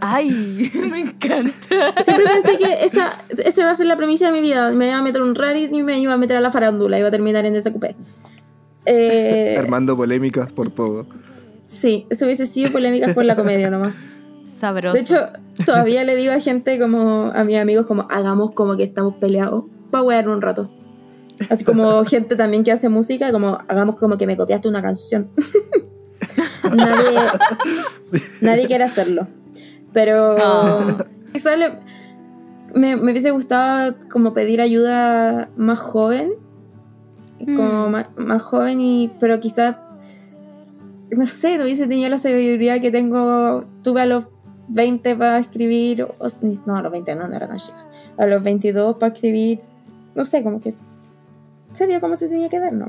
Ay, 0.02 0.72
me 0.92 1.00
encanta. 1.00 2.04
Siempre 2.04 2.26
pensé 2.26 2.58
que 2.60 2.86
esa, 2.86 3.18
esa 3.30 3.62
iba 3.62 3.72
a 3.72 3.76
ser 3.76 3.88
la 3.88 3.98
premisa 3.98 4.28
de 4.28 4.32
mi 4.32 4.42
vida. 4.42 4.72
Me 4.72 4.90
iba 4.90 4.98
a 4.98 5.02
meter 5.02 5.22
a 5.22 5.26
un 5.26 5.34
reality 5.34 5.76
y 5.76 5.84
me 5.84 5.98
iba 6.00 6.14
a 6.14 6.18
meter 6.18 6.38
a 6.38 6.42
la 6.42 6.52
farándula. 6.52 7.00
Iba 7.00 7.08
a 7.08 7.12
terminar 7.12 7.46
en 7.46 7.56
ese 7.56 7.72
cupé. 7.72 7.96
Eh, 8.86 9.56
Armando 9.58 9.98
polémicas 9.98 10.52
por 10.52 10.72
todo. 10.72 11.08
Sí, 11.68 12.06
eso 12.10 12.26
hubiese 12.26 12.46
sido 12.46 12.72
polémicas 12.72 13.14
por 13.14 13.26
la 13.26 13.36
comedia 13.36 13.70
nomás. 13.70 13.94
Sabroso. 14.60 14.94
De 14.96 15.02
hecho, 15.02 15.30
todavía 15.66 16.04
le 16.04 16.16
digo 16.16 16.34
a 16.34 16.40
gente 16.40 16.80
como, 16.80 17.32
a 17.34 17.44
mis 17.44 17.58
amigos, 17.58 17.86
como, 17.86 18.08
hagamos 18.10 18.52
como 18.52 18.76
que 18.78 18.84
estamos 18.84 19.16
peleados 19.16 19.64
para 19.92 20.04
wear 20.04 20.28
un 20.30 20.42
rato. 20.42 20.70
Así 21.50 21.64
como 21.64 22.04
gente 22.06 22.36
también 22.36 22.64
que 22.66 22.72
hace 22.72 22.90
música, 22.90 23.32
como, 23.32 23.60
hagamos 23.68 23.96
como 23.96 24.18
que 24.18 24.28
me 24.28 24.36
copiaste 24.36 24.68
una 24.68 24.82
canción. 24.82 25.30
nadie, 26.76 27.20
nadie 28.42 28.68
quiere 28.68 28.84
hacerlo. 28.84 29.28
Pero 29.94 30.36
Ah. 30.38 31.06
quizás 31.34 31.58
le- 31.58 31.80
me, 32.76 32.96
me 32.98 33.12
hubiese 33.12 33.32
gustado 33.32 33.96
como 34.12 34.34
pedir 34.34 34.62
ayuda 34.62 35.50
más 35.58 35.80
joven. 35.80 36.32
Como 37.40 37.88
Mm. 37.88 37.92
más, 37.92 38.06
más 38.18 38.42
joven 38.44 38.82
y. 38.82 39.12
Pero 39.20 39.40
quizás. 39.40 39.78
No 41.12 41.26
sé, 41.26 41.58
no 41.58 41.64
hubiese 41.64 41.88
tenido 41.88 42.10
la 42.10 42.18
sabiduría 42.18 42.80
que 42.82 42.92
tengo. 42.92 43.64
Tuve 43.82 44.02
a 44.02 44.06
los 44.06 44.26
20 44.70 45.16
para 45.16 45.40
escribir. 45.40 46.04
o- 46.04 46.16
no, 46.66 46.78
a 46.78 46.82
los 46.82 46.92
20 46.92 47.16
no, 47.16 47.28
no 47.28 47.36
era 47.36 47.48
tan 47.48 47.58
chica. 47.58 47.84
A 48.18 48.26
los 48.26 48.42
22 48.44 48.96
para 48.98 49.14
escribir. 49.14 49.60
No 50.16 50.24
sé, 50.26 50.44
como 50.44 50.62
que. 50.62 50.74
Sería 51.74 52.00
como 52.00 52.18
se 52.18 52.28
tenía 52.28 52.50
que 52.50 52.60
dar, 52.60 52.74
¿no? 52.74 52.88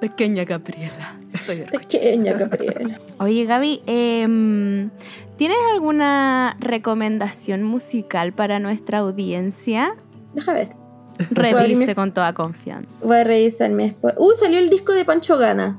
Pequeña 0.00 0.44
Gabriela. 0.44 1.16
Estoy. 1.32 1.58
Pequeña 1.70 2.32
Gabriela. 2.32 2.98
Oye, 3.18 3.44
Gaby, 3.44 3.82
em, 3.86 4.90
¿tienes 5.36 5.58
alguna 5.72 6.56
recomendación 6.58 7.62
musical 7.62 8.32
para 8.32 8.58
nuestra 8.58 8.98
audiencia? 8.98 9.94
Deja 10.34 10.52
ver. 10.54 10.68
Revise 11.30 11.86
mi- 11.86 11.94
con 11.94 12.12
toda 12.12 12.32
confianza. 12.32 13.04
Voy 13.06 13.18
a 13.18 13.24
revisarme 13.24 13.84
después. 13.88 14.14
Uh, 14.16 14.32
salió 14.32 14.58
el 14.58 14.70
disco 14.70 14.92
de 14.94 15.04
Pancho 15.04 15.36
Gana. 15.36 15.78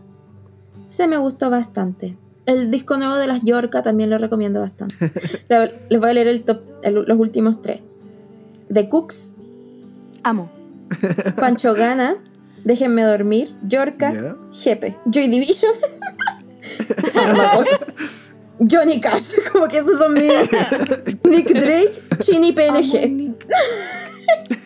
Ese 0.90 1.08
me 1.08 1.18
gustó 1.18 1.50
bastante. 1.50 2.16
El 2.46 2.72
disco 2.72 2.98
nuevo 2.98 3.16
de 3.16 3.28
las 3.28 3.44
Yorca 3.44 3.84
también 3.84 4.10
lo 4.10 4.18
recomiendo 4.18 4.60
bastante. 4.60 4.96
Les 5.90 6.00
voy 6.02 6.10
a 6.10 6.14
leer 6.14 6.28
el 6.28 6.44
top, 6.44 6.60
el- 6.84 7.04
los 7.08 7.18
últimos 7.20 7.62
tres. 7.62 7.80
The 8.74 8.90
Cooks, 8.90 9.36
Amo. 10.24 10.50
Pancho 11.38 11.74
Gana, 11.74 12.18
Déjenme 12.64 13.04
Dormir, 13.04 13.50
Yorca, 13.68 14.14
Ya. 14.14 14.36
Jepe, 14.54 14.96
Joy 15.06 15.28
Division, 15.28 15.74
Fármacos, 17.14 17.68
Johnny 18.60 19.02
Cash. 19.02 19.34
Como 19.52 19.68
que 19.68 19.80
esos 19.80 19.98
son 20.00 20.14
mis... 20.14 20.32
Nick 21.26 21.50
Drake, 21.50 22.02
Chini 22.20 22.52
PNG. 22.54 23.34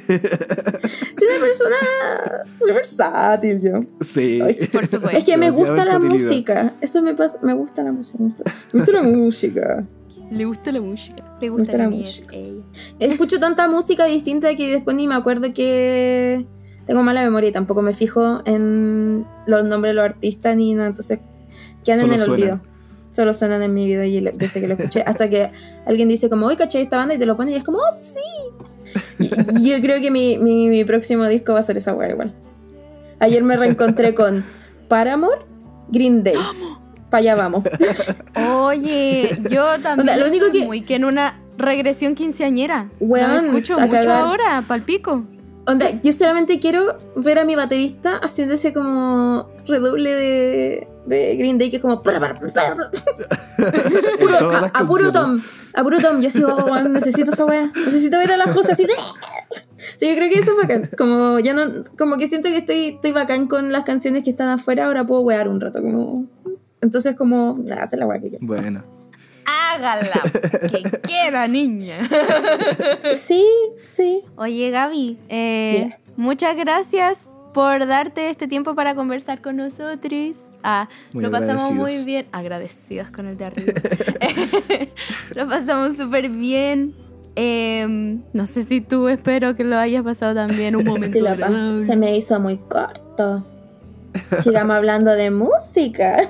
Soy 0.07 1.27
una 1.29 1.39
persona 1.39 1.75
muy 2.59 2.71
versátil 2.71 3.61
yo. 3.61 3.79
Sí. 4.01 4.39
Ay, 4.41 4.69
Por 4.71 4.85
supuesto. 4.85 5.17
Es 5.17 5.25
que 5.25 5.37
me 5.37 5.49
gusta 5.49 5.85
la 5.85 5.99
música. 5.99 6.75
Eso 6.81 7.01
me 7.01 7.13
pasa. 7.13 7.39
Me 7.41 7.53
gusta 7.53 7.83
la 7.83 7.91
música. 7.91 8.23
Me 8.23 8.33
gusta, 8.33 8.53
me 8.71 8.75
gusta 8.75 8.91
la 8.91 9.03
música. 9.03 9.85
Le 10.31 10.45
gusta 10.45 10.71
la 10.71 10.81
música. 10.81 11.23
Le 11.39 11.49
gusta 11.49 11.63
gusta 11.63 11.77
la 11.77 11.83
la 11.85 11.89
música. 11.89 12.35
Escucho 12.99 13.39
tanta 13.39 13.67
música 13.67 14.05
distinta 14.05 14.55
que 14.55 14.71
después 14.71 14.95
ni 14.95 15.07
me 15.07 15.15
acuerdo 15.15 15.53
que. 15.53 16.45
Tengo 16.85 17.03
mala 17.03 17.21
memoria 17.21 17.49
y 17.49 17.51
tampoco 17.51 17.81
me 17.81 17.93
fijo 17.93 18.41
en 18.45 19.25
los 19.45 19.65
nombres 19.65 19.91
de 19.91 19.95
los 19.95 20.05
artistas 20.05 20.55
ni 20.55 20.73
nada. 20.73 20.87
Entonces 20.87 21.19
quedan 21.83 22.01
en 22.01 22.13
el 22.13 22.29
olvido. 22.29 22.61
Solo 23.11 23.33
suenan 23.33 23.61
en 23.63 23.73
mi 23.73 23.85
vida 23.87 24.05
y 24.05 24.21
yo 24.21 24.47
sé 24.47 24.61
que 24.61 24.67
lo 24.67 24.75
escuché. 24.75 25.03
Hasta 25.05 25.29
que 25.29 25.51
alguien 25.85 26.07
dice 26.07 26.29
como, 26.29 26.45
hoy 26.45 26.55
caché 26.55 26.81
esta 26.81 26.97
banda 26.97 27.15
y 27.15 27.17
te 27.17 27.25
lo 27.25 27.35
pone 27.35 27.51
y 27.51 27.55
es 27.55 27.63
como, 27.63 27.79
oh 27.79 27.91
sí. 27.91 28.19
Yo 29.19 29.81
creo 29.81 29.99
que 30.01 30.11
mi, 30.11 30.37
mi, 30.37 30.67
mi 30.69 30.83
próximo 30.85 31.25
disco 31.25 31.53
va 31.53 31.59
a 31.59 31.63
ser 31.63 31.77
esa 31.77 31.93
weá 31.93 32.09
igual. 32.11 32.33
Ayer 33.19 33.43
me 33.43 33.57
reencontré 33.57 34.13
con 34.13 34.45
Paramore, 34.87 35.39
Green 35.89 36.23
Day. 36.23 36.35
Para 37.09 37.19
allá 37.21 37.35
vamos. 37.35 37.63
Oye, 38.35 39.29
yo 39.49 39.63
también 39.81 40.01
Onda, 40.01 40.17
lo 40.17 40.27
único 40.27 40.51
que- 40.51 40.65
muy 40.65 40.81
que 40.81 40.95
en 40.95 41.05
una 41.05 41.39
regresión 41.57 42.15
quinceañera. 42.15 42.89
Weón, 42.99 43.45
Lo 43.47 43.51
escucho 43.57 43.79
mucho 43.79 43.91
cagar. 43.91 44.21
ahora, 44.25 44.63
palpico. 44.67 45.23
Onda, 45.65 45.85
yo 46.01 46.13
solamente 46.13 46.59
quiero 46.59 46.97
ver 47.15 47.39
a 47.39 47.45
mi 47.45 47.55
baterista 47.55 48.17
haciendo 48.17 48.53
ese 48.53 48.71
como 48.73 49.47
redoble 49.67 50.13
de, 50.13 50.87
de 51.07 51.35
Green 51.35 51.57
Day 51.57 51.69
que 51.69 51.77
es 51.77 51.81
como 51.81 52.01
para, 52.03 52.19
para, 52.19 52.39
para, 52.39 52.53
para. 52.53 52.91
Puro- 54.19 54.33
En 54.33 54.39
todas 54.39 54.63
a, 54.73 54.85
puro. 54.85 55.11
Tom, 55.11 55.41
a 55.77 55.83
puro 55.83 55.99
Tom, 55.99 56.19
yo 56.21 56.27
así, 56.29 56.43
oh, 56.43 56.81
necesito 56.89 57.31
esa 57.31 57.45
wea, 57.45 57.71
necesito 57.75 58.17
ver 58.17 58.31
a 58.31 58.37
la 58.37 58.47
José 58.51 58.71
así 58.71 58.83
de... 58.83 58.93
Sí, 59.97 60.09
yo 60.09 60.15
creo 60.15 60.29
que 60.29 60.39
eso 60.39 60.51
es 60.51 60.57
bacán, 60.57 60.89
como 60.97 61.39
ya 61.39 61.53
no, 61.53 61.83
como 61.97 62.17
que 62.17 62.27
siento 62.27 62.49
que 62.49 62.57
estoy, 62.57 62.87
estoy 62.95 63.11
bacán 63.11 63.47
con 63.47 63.71
las 63.71 63.83
canciones 63.83 64.23
que 64.23 64.31
están 64.31 64.49
afuera, 64.49 64.85
ahora 64.87 65.05
puedo 65.05 65.21
wear 65.21 65.47
un 65.47 65.61
rato, 65.61 65.81
como... 65.81 66.25
Entonces 66.81 67.15
como, 67.15 67.57
nada, 67.59 67.83
hacer 67.83 67.99
la 67.99 68.07
wea 68.07 68.19
que 68.19 68.29
quiero. 68.29 68.45
Bueno. 68.45 68.83
Hágala 69.45 70.21
que 70.71 70.81
quiera, 71.01 71.47
niña. 71.47 72.09
Sí, 73.13 73.45
sí. 73.91 74.23
Oye, 74.35 74.71
Gaby, 74.71 75.19
eh, 75.29 75.73
Yeah. 75.77 75.99
muchas 76.15 76.55
gracias 76.55 77.27
por 77.53 77.85
darte 77.85 78.31
este 78.31 78.47
tiempo 78.47 78.73
para 78.73 78.95
conversar 78.95 79.41
con 79.41 79.57
nosotros. 79.57 80.37
Ah, 80.63 80.89
Muy 81.13 81.23
lo 81.23 81.31
pasamos 81.31 81.71
muy 81.71 82.03
bien. 82.03 82.25
Agradecidos 82.31 83.09
con 83.11 83.27
el 83.27 83.37
de 83.37 83.45
arriba. 83.45 83.73
lo 85.35 85.47
pasamos 85.47 85.95
súper 85.97 86.29
bien. 86.29 86.93
Em, 87.35 88.21
no 88.33 88.45
sé 88.47 88.63
si 88.63 88.81
tú 88.81 89.07
espero 89.07 89.55
que 89.55 89.63
lo 89.63 89.77
hayas 89.77 90.03
pasado 90.03 90.33
también 90.33 90.75
un 90.75 90.83
momento. 90.85 91.17
Sí, 91.19 91.83
se 91.85 91.95
me 91.95 92.15
hizo 92.17 92.39
muy 92.39 92.57
corto. 92.57 93.45
Sigamos 94.39 94.75
hablando 94.75 95.11
de 95.11 95.31
música. 95.31 96.17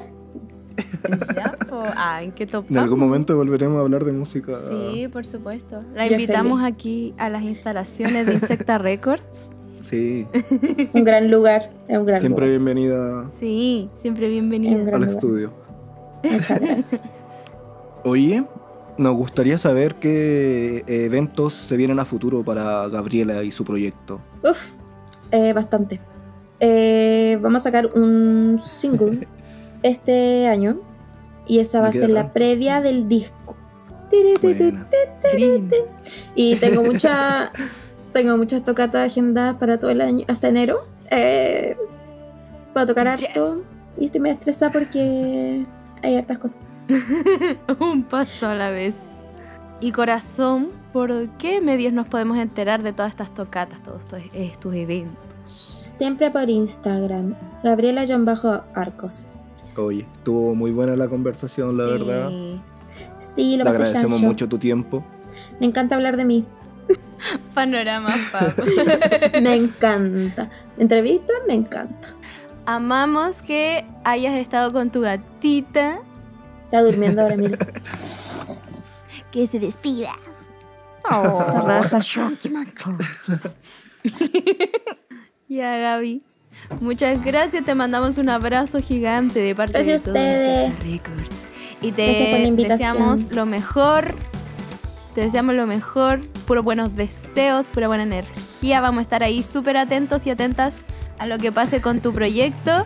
Ya. 1.36 1.58
Ah, 1.96 2.22
¿en 2.22 2.32
qué 2.34 2.46
topamos? 2.46 2.70
En 2.72 2.78
algún 2.78 3.00
momento 3.00 3.36
volveremos 3.36 3.78
a 3.80 3.82
hablar 3.82 4.04
de 4.06 4.12
música. 4.12 4.54
Sí, 4.70 5.08
por 5.08 5.26
supuesto. 5.26 5.82
La 5.96 6.06
Yo 6.06 6.14
invitamos 6.14 6.62
feliz. 6.62 6.74
aquí 6.76 7.14
a 7.18 7.30
las 7.30 7.44
instalaciones 7.44 8.26
de 8.28 8.34
Insecta 8.36 8.78
Records. 8.78 9.50
Sí, 9.90 10.28
Un 10.94 11.04
gran 11.04 11.30
lugar. 11.32 11.70
Es 11.88 11.98
un 11.98 12.06
gran 12.06 12.20
siempre 12.20 12.46
lugar. 12.48 12.62
bienvenida 12.62 13.26
Sí, 13.40 13.90
siempre 13.96 14.26
Un 14.28 14.32
bienvenida. 14.32 14.76
gran 14.84 14.96
al 14.96 15.02
lugar. 15.02 15.16
estudio. 15.16 15.52
Muchas 16.24 16.60
gracias. 16.60 17.02
Oye, 18.04 18.44
nos 18.98 19.16
gustaría 19.16 19.58
saber 19.58 19.96
qué 19.96 20.84
eventos 20.88 21.54
se 21.54 21.78
vienen 21.78 22.00
a 22.00 22.06
futuro 22.06 22.44
para 22.44 22.88
Gabriela 22.90 23.44
y 23.44 23.52
su 23.52 23.64
proyecto. 23.64 24.20
Uf, 24.44 24.72
eh, 25.32 25.54
bastante. 25.54 26.00
Eh, 26.60 27.38
vamos 27.42 27.62
a 27.62 27.64
sacar 27.66 27.90
un 27.96 28.58
single 28.60 29.28
este 29.84 30.48
año. 30.48 30.78
Y 31.50 31.60
esa 31.60 31.80
va 31.80 31.88
a 31.88 31.92
ser 31.94 32.10
la 32.10 32.34
previa 32.34 32.82
del 32.82 33.08
disco. 33.08 33.56
Y 36.36 36.56
tengo 36.58 36.84
mucha, 36.84 37.52
tengo 38.18 38.36
muchas 38.36 38.64
tocatas 38.64 39.12
agendadas 39.12 39.58
para 39.58 39.78
todo 39.78 39.92
el 39.92 40.02
año, 40.02 40.26
hasta 40.28 40.48
enero. 40.48 40.80
Eh, 41.12 41.78
para 42.74 42.88
tocar 42.88 43.16
Yes. 43.16 43.30
harto. 43.30 43.62
Y 44.00 44.06
estoy 44.06 44.22
muy 44.22 44.32
estresada 44.32 44.72
porque 44.72 45.64
hay 46.02 46.16
hartas 46.16 46.40
cosas. 46.40 46.58
Un 47.80 48.02
paso 48.02 48.48
a 48.48 48.56
la 48.56 48.72
vez. 48.72 49.02
Y 49.80 49.92
corazón, 49.92 50.70
¿por 50.94 51.28
qué 51.38 51.62
medios 51.62 51.94
nos 51.94 52.08
podemos 52.08 52.40
enterar 52.40 52.82
de 52.82 52.92
todas 52.92 53.12
estas 53.12 53.32
tocatas, 53.36 53.84
todos 53.84 54.02
estos, 54.02 54.20
estos 54.34 54.74
eventos? 54.74 55.94
Siempre 56.00 56.32
por 56.32 56.50
Instagram. 56.50 57.36
Gabriela-Arcos. 57.64 59.28
Oye, 59.78 60.08
estuvo 60.16 60.56
muy 60.56 60.72
buena 60.72 60.96
la 60.96 61.08
conversación, 61.08 61.78
la 61.78 61.84
Sí. 61.86 61.92
verdad. 61.92 62.30
Sí, 63.36 63.58
lo 63.58 63.64
Te 63.66 63.70
agradecemos 63.70 64.22
mucho 64.22 64.50
tu 64.50 64.58
tiempo. 64.58 65.04
Me 65.60 65.68
encanta 65.68 65.94
hablar 65.94 66.18
de 66.18 66.26
mí. 66.26 66.46
Panorama 67.54 68.10
Fab. 68.10 68.54
Me 69.42 69.56
encanta. 69.56 70.50
Entrevista, 70.78 71.34
me 71.48 71.56
encanta. 71.56 72.10
Amamos 72.66 73.42
que 73.42 73.86
hayas 74.04 74.36
estado 74.36 74.74
con 74.74 74.92
tu 74.92 75.02
gatita. 75.02 76.00
Está 76.66 76.82
durmiendo 76.82 77.22
ahora, 77.22 77.38
mira. 77.38 77.58
Que 79.32 79.46
se 79.46 79.60
despida. 79.60 80.14
Está 81.04 81.62
raja. 81.62 82.02
Ya, 85.50 85.78
Gaby. 85.78 86.24
Muchas 86.82 87.24
gracias, 87.24 87.66
te 87.66 87.76
mandamos 87.76 88.18
un 88.18 88.30
abrazo 88.30 88.82
gigante 88.82 89.40
de 89.40 89.56
parte 89.56 89.74
Gracias 89.74 90.04
de 90.04 90.12
a 90.12 90.14
todos 90.14 90.26
ustedes. 90.26 90.80
Records. 90.80 91.48
Y 91.82 91.92
te 91.92 92.56
deseamos 92.56 93.32
lo 93.32 93.46
mejor. 93.46 94.16
Te 95.18 95.24
deseamos 95.24 95.56
lo 95.56 95.66
mejor, 95.66 96.22
puros 96.46 96.64
buenos 96.64 96.94
deseos, 96.94 97.68
pura 97.68 97.88
buena 97.88 98.04
energía. 98.04 98.82
Vamos 98.82 99.00
a 99.00 99.02
estar 99.02 99.24
ahí 99.24 99.42
súper 99.42 99.76
atentos 99.76 100.28
y 100.28 100.30
atentas 100.30 100.78
a 101.18 101.26
lo 101.26 101.40
que 101.40 101.52
pase 101.52 101.82
con 101.82 102.02
tu 102.02 102.14
proyecto. 102.14 102.86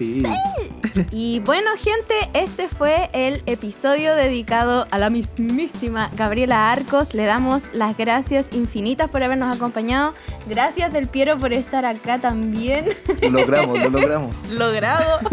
Sí. 0.00 0.22
Y 1.12 1.40
bueno, 1.40 1.72
gente, 1.76 2.14
este 2.32 2.68
fue 2.68 3.10
el 3.12 3.42
episodio 3.44 4.14
dedicado 4.14 4.86
a 4.90 4.96
la 4.96 5.10
mismísima 5.10 6.10
Gabriela 6.16 6.72
Arcos. 6.72 7.12
Le 7.12 7.26
damos 7.26 7.64
las 7.74 7.98
gracias 7.98 8.48
infinitas 8.52 9.10
por 9.10 9.22
habernos 9.22 9.54
acompañado. 9.54 10.14
Gracias 10.48 10.90
del 10.94 11.06
Piero 11.06 11.38
por 11.38 11.52
estar 11.52 11.84
acá 11.84 12.18
también. 12.18 12.86
Lo 13.20 13.28
logramos, 13.28 13.78
lo 13.78 13.90
logramos. 13.90 14.36
Logrado. 14.50 15.18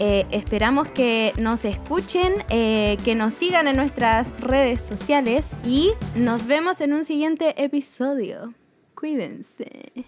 Eh, 0.00 0.26
esperamos 0.30 0.88
que 0.88 1.32
nos 1.38 1.64
escuchen, 1.64 2.34
eh, 2.50 2.98
que 3.04 3.14
nos 3.14 3.34
sigan 3.34 3.68
en 3.68 3.76
nuestras 3.76 4.28
redes 4.40 4.82
sociales 4.82 5.48
y 5.64 5.92
nos 6.14 6.46
vemos 6.46 6.80
en 6.80 6.92
un 6.92 7.04
siguiente 7.04 7.62
episodio. 7.62 8.52
Cuídense. 8.94 10.04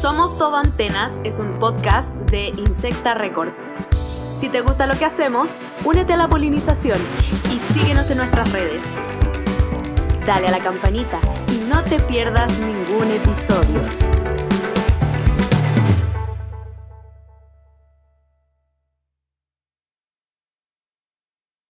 Somos 0.00 0.38
Todo 0.38 0.56
Antenas 0.56 1.20
es 1.24 1.40
un 1.40 1.58
podcast 1.58 2.16
de 2.30 2.48
Insecta 2.56 3.12
Records. 3.12 3.66
Si 4.34 4.48
te 4.48 4.62
gusta 4.62 4.86
lo 4.86 4.94
que 4.94 5.04
hacemos, 5.04 5.58
únete 5.84 6.14
a 6.14 6.16
la 6.16 6.26
polinización 6.26 6.98
y 7.52 7.58
síguenos 7.58 8.10
en 8.10 8.16
nuestras 8.16 8.50
redes. 8.50 8.82
Dale 10.26 10.48
a 10.48 10.52
la 10.52 10.60
campanita 10.60 11.18
y 11.52 11.58
no 11.68 11.84
te 11.84 12.00
pierdas 12.00 12.50
ningún 12.60 13.10
episodio. 13.10 14.19